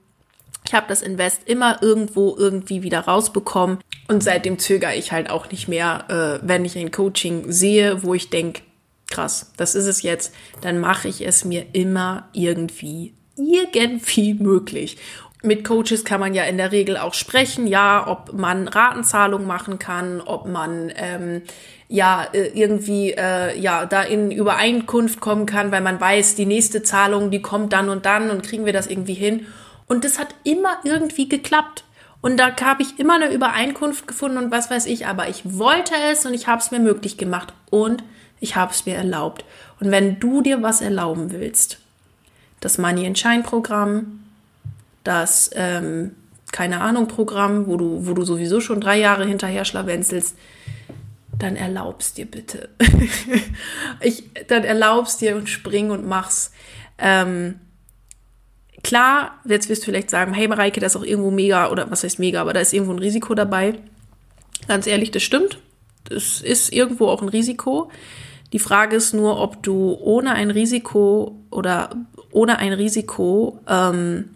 ich 0.67 0.75
habe 0.75 0.87
das 0.89 1.03
Invest 1.03 1.43
immer 1.47 1.83
irgendwo 1.83 2.35
irgendwie 2.37 2.83
wieder 2.83 3.01
rausbekommen 3.01 3.79
und 4.09 4.23
seitdem 4.23 4.59
zögere 4.59 4.95
ich 4.95 5.13
halt 5.13 5.31
auch 5.31 5.51
nicht 5.51 5.69
mehr, 5.69 6.41
äh, 6.43 6.47
wenn 6.47 6.65
ich 6.65 6.77
ein 6.77 6.91
Coaching 6.91 7.51
sehe, 7.51 8.03
wo 8.03 8.15
ich 8.15 8.31
denke, 8.31 8.63
krass, 9.11 9.53
das 9.57 9.75
ist 9.75 9.87
es 9.87 10.03
jetzt, 10.03 10.35
dann 10.61 10.79
mache 10.79 11.09
ich 11.09 11.27
es 11.27 11.45
mir 11.45 11.67
immer 11.73 12.29
irgendwie, 12.33 13.15
irgendwie 13.37 14.35
möglich. 14.41 14.99
Mit 15.43 15.65
Coaches 15.65 16.05
kann 16.05 16.21
man 16.21 16.33
ja 16.33 16.45
in 16.45 16.57
der 16.57 16.73
Regel 16.73 16.97
auch 16.97 17.13
sprechen, 17.13 17.67
ja, 17.67 18.07
ob 18.09 18.33
man 18.33 18.67
Ratenzahlung 18.67 19.47
machen 19.47 19.79
kann, 19.79 20.23
ob 20.23 20.47
man 20.49 20.91
ähm, 20.97 21.43
ja 21.89 22.27
äh, 22.33 22.49
irgendwie 22.55 23.13
äh, 23.13 23.59
ja 23.59 23.85
da 23.85 24.03
in 24.03 24.31
Übereinkunft 24.31 25.21
kommen 25.21 25.45
kann, 25.45 25.71
weil 25.71 25.83
man 25.83 26.01
weiß, 26.01 26.35
die 26.35 26.47
nächste 26.47 26.83
Zahlung, 26.83 27.31
die 27.31 27.43
kommt 27.43 27.75
dann 27.75 27.91
und 27.91 28.07
dann 28.07 28.31
und 28.31 28.43
kriegen 28.43 28.65
wir 28.65 28.73
das 28.73 28.87
irgendwie 28.87 29.15
hin. 29.15 29.47
Und 29.87 30.05
das 30.05 30.19
hat 30.19 30.35
immer 30.45 30.79
irgendwie 30.83 31.29
geklappt. 31.29 31.84
Und 32.25 32.39
da 32.39 32.57
habe 32.63 32.83
ich 32.83 32.99
immer 32.99 33.17
eine 33.17 33.31
Übereinkunft 33.31 34.09
gefunden 34.09 34.39
und 34.39 34.51
was 34.51 34.71
weiß 34.71 34.87
ich, 34.87 35.07
aber 35.07 35.29
ich 35.29 35.43
wollte 35.45 35.93
es 36.11 36.25
und 36.25 36.33
ich 36.33 36.47
habe 36.47 36.59
es 36.59 36.71
mir 36.71 36.79
möglich 36.79 37.19
gemacht 37.19 37.53
und 37.69 38.03
ich 38.41 38.57
habe 38.57 38.73
es 38.73 38.87
mir 38.87 38.95
erlaubt. 38.95 39.45
Und 39.79 39.91
wenn 39.91 40.19
du 40.21 40.41
dir 40.41 40.63
was 40.63 40.81
erlauben 40.81 41.33
willst, 41.33 41.81
das 42.61 42.79
Money 42.79 43.07
and 43.07 43.19
Shine 43.19 43.43
Programm, 43.43 44.25
das 45.03 45.51
ähm, 45.53 46.13
keine 46.51 46.81
Ahnung 46.81 47.09
Programm, 47.09 47.67
wo 47.67 47.77
du, 47.77 48.07
wo 48.07 48.15
du 48.15 48.25
sowieso 48.25 48.59
schon 48.63 48.81
drei 48.81 48.99
Jahre 48.99 49.27
hinterher 49.27 49.67
schlawenzelst, 49.67 50.35
dann 51.39 51.57
erlaubst 51.57 52.17
dir 52.17 52.25
bitte. 52.25 52.71
ich, 54.01 54.31
dann 54.49 54.65
erlaubst 54.65 55.21
dir 55.21 55.37
und 55.37 55.51
spring 55.51 55.91
und 55.91 56.07
mach's. 56.07 56.53
Ähm, 56.97 57.61
klar, 58.85 59.41
jetzt 59.45 59.69
wirst 59.69 59.83
du 59.83 59.87
vielleicht 59.87 60.11
sagen, 60.11 60.33
hey 60.35 60.47
Mareike, 60.47 60.81
das 60.81 60.95
ist 60.95 61.01
auch 61.01 61.05
irgendwo 61.05 61.31
mega, 61.31 61.71
oder 61.71 61.91
was 61.91 62.05
heißt 62.05 62.19
mega, 62.21 62.41
aber 62.41 62.53
da 62.53 62.61
ist 62.61 62.73
irgendwo 62.73 62.93
ein 62.93 63.01
Risiko 63.01 63.35
dabei. 63.35 63.75
Ganz 64.69 64.87
ehrlich, 64.87 65.11
das 65.11 65.23
stimmt. 65.23 65.59
Das 66.05 66.41
ist 66.41 66.73
irgendwo 66.73 67.09
auch 67.09 67.23
ein 67.23 67.29
Risiko. 67.29 67.91
Die 68.53 68.59
Frage 68.59 68.97
ist 68.97 69.15
nur, 69.15 69.41
ob 69.41 69.63
du 69.63 69.99
ohne 70.01 70.33
ein 70.35 70.51
Risiko 70.51 71.37
oder 71.51 71.91
ohne 72.31 72.59
ein 72.59 72.73
Risiko 72.73 73.59
ähm, 73.69 74.31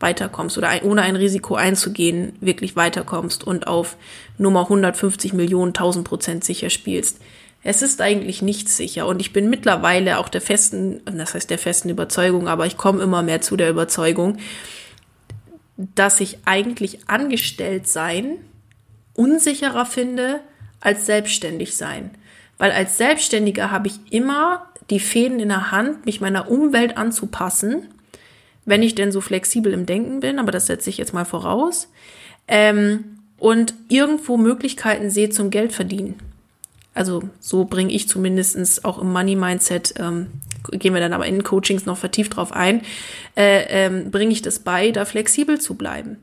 weiterkommst 0.00 0.56
oder 0.56 0.68
ein, 0.68 0.82
ohne 0.82 1.02
ein 1.02 1.16
Risiko 1.16 1.54
einzugehen, 1.54 2.34
wirklich 2.40 2.76
weiterkommst 2.76 3.46
und 3.46 3.66
auf 3.66 3.96
Nummer 4.38 4.62
150 4.62 5.32
Millionen, 5.32 5.70
1000 5.70 6.06
Prozent 6.06 6.44
sicher 6.44 6.70
spielst. 6.70 7.20
Es 7.66 7.82
ist 7.82 8.00
eigentlich 8.00 8.42
nicht 8.42 8.68
sicher 8.68 9.08
und 9.08 9.20
ich 9.20 9.32
bin 9.32 9.50
mittlerweile 9.50 10.18
auch 10.18 10.28
der 10.28 10.40
festen, 10.40 11.00
das 11.04 11.34
heißt 11.34 11.50
der 11.50 11.58
festen 11.58 11.88
Überzeugung, 11.88 12.46
aber 12.46 12.64
ich 12.64 12.76
komme 12.76 13.02
immer 13.02 13.22
mehr 13.24 13.40
zu 13.40 13.56
der 13.56 13.70
Überzeugung, 13.70 14.38
dass 15.76 16.20
ich 16.20 16.38
eigentlich 16.44 17.08
angestellt 17.08 17.88
sein 17.88 18.38
unsicherer 19.14 19.84
finde 19.84 20.40
als 20.80 21.06
selbstständig 21.06 21.76
sein. 21.76 22.12
Weil 22.56 22.70
als 22.70 22.98
Selbstständiger 22.98 23.72
habe 23.72 23.88
ich 23.88 24.12
immer 24.12 24.66
die 24.88 25.00
Fäden 25.00 25.40
in 25.40 25.48
der 25.48 25.72
Hand, 25.72 26.06
mich 26.06 26.20
meiner 26.20 26.48
Umwelt 26.48 26.96
anzupassen, 26.96 27.88
wenn 28.64 28.84
ich 28.84 28.94
denn 28.94 29.10
so 29.10 29.20
flexibel 29.20 29.72
im 29.72 29.86
Denken 29.86 30.20
bin, 30.20 30.38
aber 30.38 30.52
das 30.52 30.66
setze 30.66 30.88
ich 30.88 30.98
jetzt 30.98 31.14
mal 31.14 31.24
voraus, 31.24 31.88
ähm, 32.46 33.18
und 33.38 33.74
irgendwo 33.88 34.36
Möglichkeiten 34.36 35.10
sehe 35.10 35.30
zum 35.30 35.50
Geld 35.50 35.72
verdienen. 35.72 36.14
Also 36.96 37.22
so 37.40 37.64
bringe 37.64 37.92
ich 37.92 38.08
zumindestens 38.08 38.84
auch 38.84 38.98
im 38.98 39.12
Money-Mindset, 39.12 39.94
ähm, 39.98 40.28
gehen 40.72 40.94
wir 40.94 41.00
dann 41.00 41.12
aber 41.12 41.26
in 41.26 41.44
Coachings 41.44 41.86
noch 41.86 41.98
vertieft 41.98 42.36
drauf 42.36 42.52
ein, 42.52 42.82
äh, 43.36 43.66
ähm, 43.68 44.10
bringe 44.10 44.32
ich 44.32 44.42
das 44.42 44.58
bei, 44.58 44.90
da 44.90 45.04
flexibel 45.04 45.60
zu 45.60 45.74
bleiben. 45.74 46.16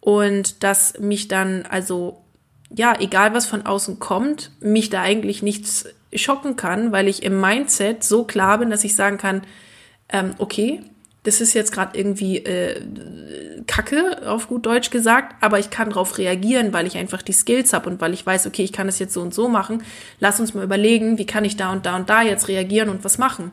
Und 0.00 0.62
dass 0.62 0.98
mich 0.98 1.28
dann 1.28 1.66
also 1.68 2.22
ja, 2.74 2.94
egal 3.00 3.34
was 3.34 3.46
von 3.46 3.66
außen 3.66 3.98
kommt, 3.98 4.52
mich 4.60 4.90
da 4.90 5.02
eigentlich 5.02 5.42
nichts 5.42 5.86
schocken 6.14 6.56
kann, 6.56 6.92
weil 6.92 7.08
ich 7.08 7.22
im 7.22 7.40
Mindset 7.40 8.04
so 8.04 8.24
klar 8.24 8.58
bin, 8.58 8.70
dass 8.70 8.84
ich 8.84 8.94
sagen 8.94 9.18
kann, 9.18 9.42
ähm, 10.08 10.34
okay, 10.38 10.80
das 11.22 11.40
ist 11.40 11.52
jetzt 11.52 11.72
gerade 11.72 11.98
irgendwie 11.98 12.38
äh, 12.38 12.80
Kacke, 13.66 14.22
auf 14.26 14.48
gut 14.48 14.64
Deutsch 14.64 14.90
gesagt, 14.90 15.36
aber 15.42 15.58
ich 15.58 15.70
kann 15.70 15.90
darauf 15.90 16.16
reagieren, 16.16 16.72
weil 16.72 16.86
ich 16.86 16.96
einfach 16.96 17.22
die 17.22 17.32
Skills 17.32 17.72
habe 17.72 17.90
und 17.90 18.00
weil 18.00 18.14
ich 18.14 18.24
weiß, 18.24 18.46
okay, 18.46 18.62
ich 18.62 18.72
kann 18.72 18.86
das 18.86 18.98
jetzt 18.98 19.12
so 19.12 19.20
und 19.20 19.34
so 19.34 19.48
machen. 19.48 19.82
Lass 20.18 20.40
uns 20.40 20.54
mal 20.54 20.64
überlegen, 20.64 21.18
wie 21.18 21.26
kann 21.26 21.44
ich 21.44 21.56
da 21.56 21.72
und 21.72 21.84
da 21.84 21.96
und 21.96 22.08
da 22.08 22.22
jetzt 22.22 22.48
reagieren 22.48 22.88
und 22.88 23.04
was 23.04 23.18
machen. 23.18 23.52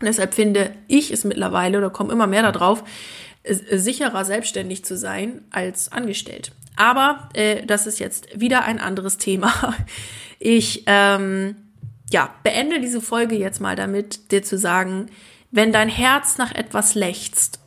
Und 0.00 0.06
deshalb 0.06 0.34
finde 0.34 0.70
ich 0.86 1.10
es 1.10 1.24
mittlerweile 1.24 1.78
oder 1.78 1.90
komme 1.90 2.12
immer 2.12 2.28
mehr 2.28 2.42
darauf, 2.42 2.84
sicherer 3.44 4.24
selbstständig 4.24 4.84
zu 4.84 4.96
sein 4.96 5.42
als 5.50 5.90
angestellt. 5.90 6.52
Aber 6.76 7.28
äh, 7.34 7.66
das 7.66 7.88
ist 7.88 7.98
jetzt 7.98 8.38
wieder 8.38 8.64
ein 8.64 8.80
anderes 8.80 9.18
Thema. 9.18 9.74
Ich 10.40 10.84
ähm, 10.86 11.56
ja, 12.12 12.32
beende 12.44 12.80
diese 12.80 13.00
Folge 13.00 13.34
jetzt 13.34 13.60
mal 13.60 13.74
damit, 13.74 14.30
dir 14.30 14.44
zu 14.44 14.56
sagen, 14.56 15.06
wenn 15.50 15.72
dein 15.72 15.88
Herz 15.88 16.38
nach 16.38 16.54
etwas 16.54 16.94
lechzt 16.94 17.60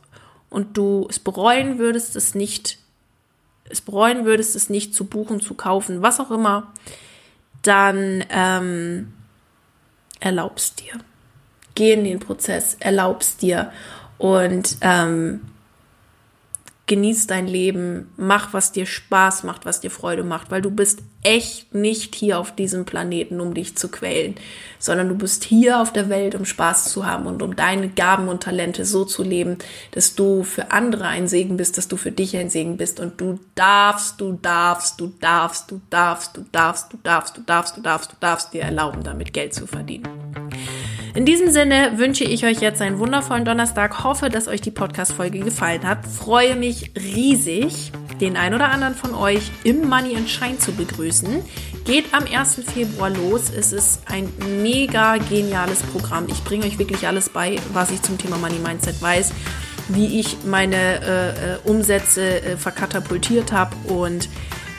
und 0.50 0.76
du 0.76 1.06
es 1.08 1.18
bereuen 1.18 1.78
würdest, 1.78 2.16
es 2.16 2.34
nicht, 2.34 2.78
es 3.68 3.80
bereuen 3.80 4.24
würdest, 4.24 4.54
es 4.54 4.70
nicht 4.70 4.94
zu 4.94 5.04
buchen, 5.04 5.40
zu 5.40 5.54
kaufen, 5.54 6.02
was 6.02 6.20
auch 6.20 6.30
immer, 6.30 6.72
dann 7.62 8.24
ähm, 8.30 9.12
erlaubst 10.20 10.80
dir. 10.80 10.98
Geh 11.74 11.92
in 11.92 12.04
den 12.04 12.18
Prozess, 12.18 12.76
erlaubst 12.80 13.42
dir 13.42 13.72
und 14.18 14.76
ähm, 14.82 15.40
genieß 16.86 17.28
dein 17.28 17.46
Leben, 17.46 18.12
mach, 18.16 18.52
was 18.52 18.72
dir 18.72 18.86
Spaß 18.86 19.44
macht, 19.44 19.64
was 19.64 19.80
dir 19.80 19.90
Freude 19.90 20.24
macht, 20.24 20.50
weil 20.50 20.62
du 20.62 20.70
bist 20.70 21.00
echt 21.22 21.74
nicht 21.74 22.16
hier 22.16 22.40
auf 22.40 22.54
diesem 22.54 22.84
Planeten, 22.84 23.40
um 23.40 23.54
dich 23.54 23.76
zu 23.76 23.88
quälen, 23.88 24.34
sondern 24.80 25.08
du 25.08 25.14
bist 25.14 25.44
hier 25.44 25.80
auf 25.80 25.92
der 25.92 26.08
Welt, 26.08 26.34
um 26.34 26.44
Spaß 26.44 26.86
zu 26.86 27.06
haben 27.06 27.26
und 27.26 27.40
um 27.42 27.54
deine 27.54 27.88
Gaben 27.88 28.26
und 28.26 28.42
Talente 28.42 28.84
so 28.84 29.04
zu 29.04 29.22
leben, 29.22 29.58
dass 29.92 30.16
du 30.16 30.42
für 30.42 30.72
andere 30.72 31.06
ein 31.06 31.28
Segen 31.28 31.56
bist, 31.56 31.78
dass 31.78 31.86
du 31.86 31.96
für 31.96 32.10
dich 32.10 32.36
ein 32.36 32.50
Segen 32.50 32.76
bist 32.76 32.98
und 32.98 33.20
du 33.20 33.38
darfst, 33.54 34.20
du 34.20 34.32
darfst, 34.32 35.00
du 35.00 35.12
darfst, 35.20 35.70
du 35.70 35.80
darfst, 35.90 36.36
du 36.36 36.44
darfst, 36.50 36.92
du 36.92 36.96
darfst, 36.98 37.36
du 37.36 37.42
darfst, 37.42 37.76
du 37.76 37.80
darfst, 37.80 38.12
du 38.12 38.16
darfst 38.18 38.52
dir 38.52 38.62
erlauben, 38.62 39.04
damit 39.04 39.32
Geld 39.32 39.54
zu 39.54 39.68
verdienen. 39.68 40.08
In 41.22 41.26
diesem 41.26 41.52
Sinne 41.52 41.98
wünsche 41.98 42.24
ich 42.24 42.44
euch 42.44 42.60
jetzt 42.60 42.82
einen 42.82 42.98
wundervollen 42.98 43.44
Donnerstag. 43.44 44.02
Hoffe, 44.02 44.28
dass 44.28 44.48
euch 44.48 44.60
die 44.60 44.72
Podcast-Folge 44.72 45.38
gefallen 45.38 45.86
hat. 45.86 46.04
Freue 46.04 46.56
mich 46.56 46.90
riesig, 46.96 47.92
den 48.20 48.36
ein 48.36 48.54
oder 48.54 48.72
anderen 48.72 48.96
von 48.96 49.14
euch 49.14 49.52
im 49.62 49.88
Money 49.88 50.16
and 50.16 50.28
Shine 50.28 50.58
zu 50.58 50.72
begrüßen. 50.72 51.44
Geht 51.84 52.06
am 52.12 52.24
1. 52.24 52.64
Februar 52.74 53.08
los. 53.08 53.52
Es 53.56 53.72
ist 53.72 54.00
ein 54.10 54.32
mega 54.62 55.18
geniales 55.18 55.84
Programm. 55.84 56.26
Ich 56.28 56.42
bringe 56.42 56.66
euch 56.66 56.80
wirklich 56.80 57.06
alles 57.06 57.28
bei, 57.28 57.54
was 57.72 57.92
ich 57.92 58.02
zum 58.02 58.18
Thema 58.18 58.36
Money 58.38 58.58
Mindset 58.58 59.00
weiß, 59.00 59.32
wie 59.90 60.18
ich 60.18 60.38
meine 60.44 60.74
äh, 60.76 61.28
äh 61.28 61.58
Umsätze 61.62 62.42
äh, 62.42 62.56
verkatapultiert 62.56 63.52
habe 63.52 63.76
und 63.86 64.28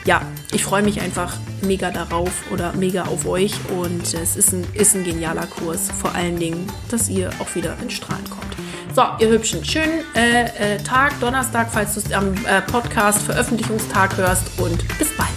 ja, 0.04 0.22
ich 0.52 0.64
freue 0.64 0.82
mich 0.82 1.00
einfach 1.00 1.36
mega 1.62 1.90
darauf 1.90 2.30
oder 2.50 2.72
mega 2.74 3.04
auf 3.04 3.26
euch 3.26 3.54
und 3.70 4.14
es 4.14 4.36
ist 4.36 4.52
ein, 4.52 4.66
ist 4.74 4.94
ein 4.94 5.04
genialer 5.04 5.46
Kurs. 5.46 5.90
Vor 5.90 6.14
allen 6.14 6.38
Dingen, 6.38 6.66
dass 6.90 7.08
ihr 7.08 7.30
auch 7.38 7.54
wieder 7.54 7.76
ins 7.82 7.94
Strahlen 7.94 8.28
kommt. 8.28 8.54
So, 8.94 9.02
ihr 9.18 9.32
Hübschen, 9.32 9.64
schönen 9.64 10.04
äh, 10.14 10.74
äh, 10.74 10.78
Tag, 10.78 11.18
Donnerstag, 11.20 11.68
falls 11.72 11.94
du 11.94 12.00
es 12.00 12.12
am 12.12 12.34
äh, 12.46 12.60
Podcast 12.62 13.22
Veröffentlichungstag 13.22 14.16
hörst 14.16 14.58
und 14.58 14.86
bis 14.98 15.08
bald. 15.16 15.28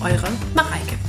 Eure 0.00 0.30
Marie. 0.54 1.03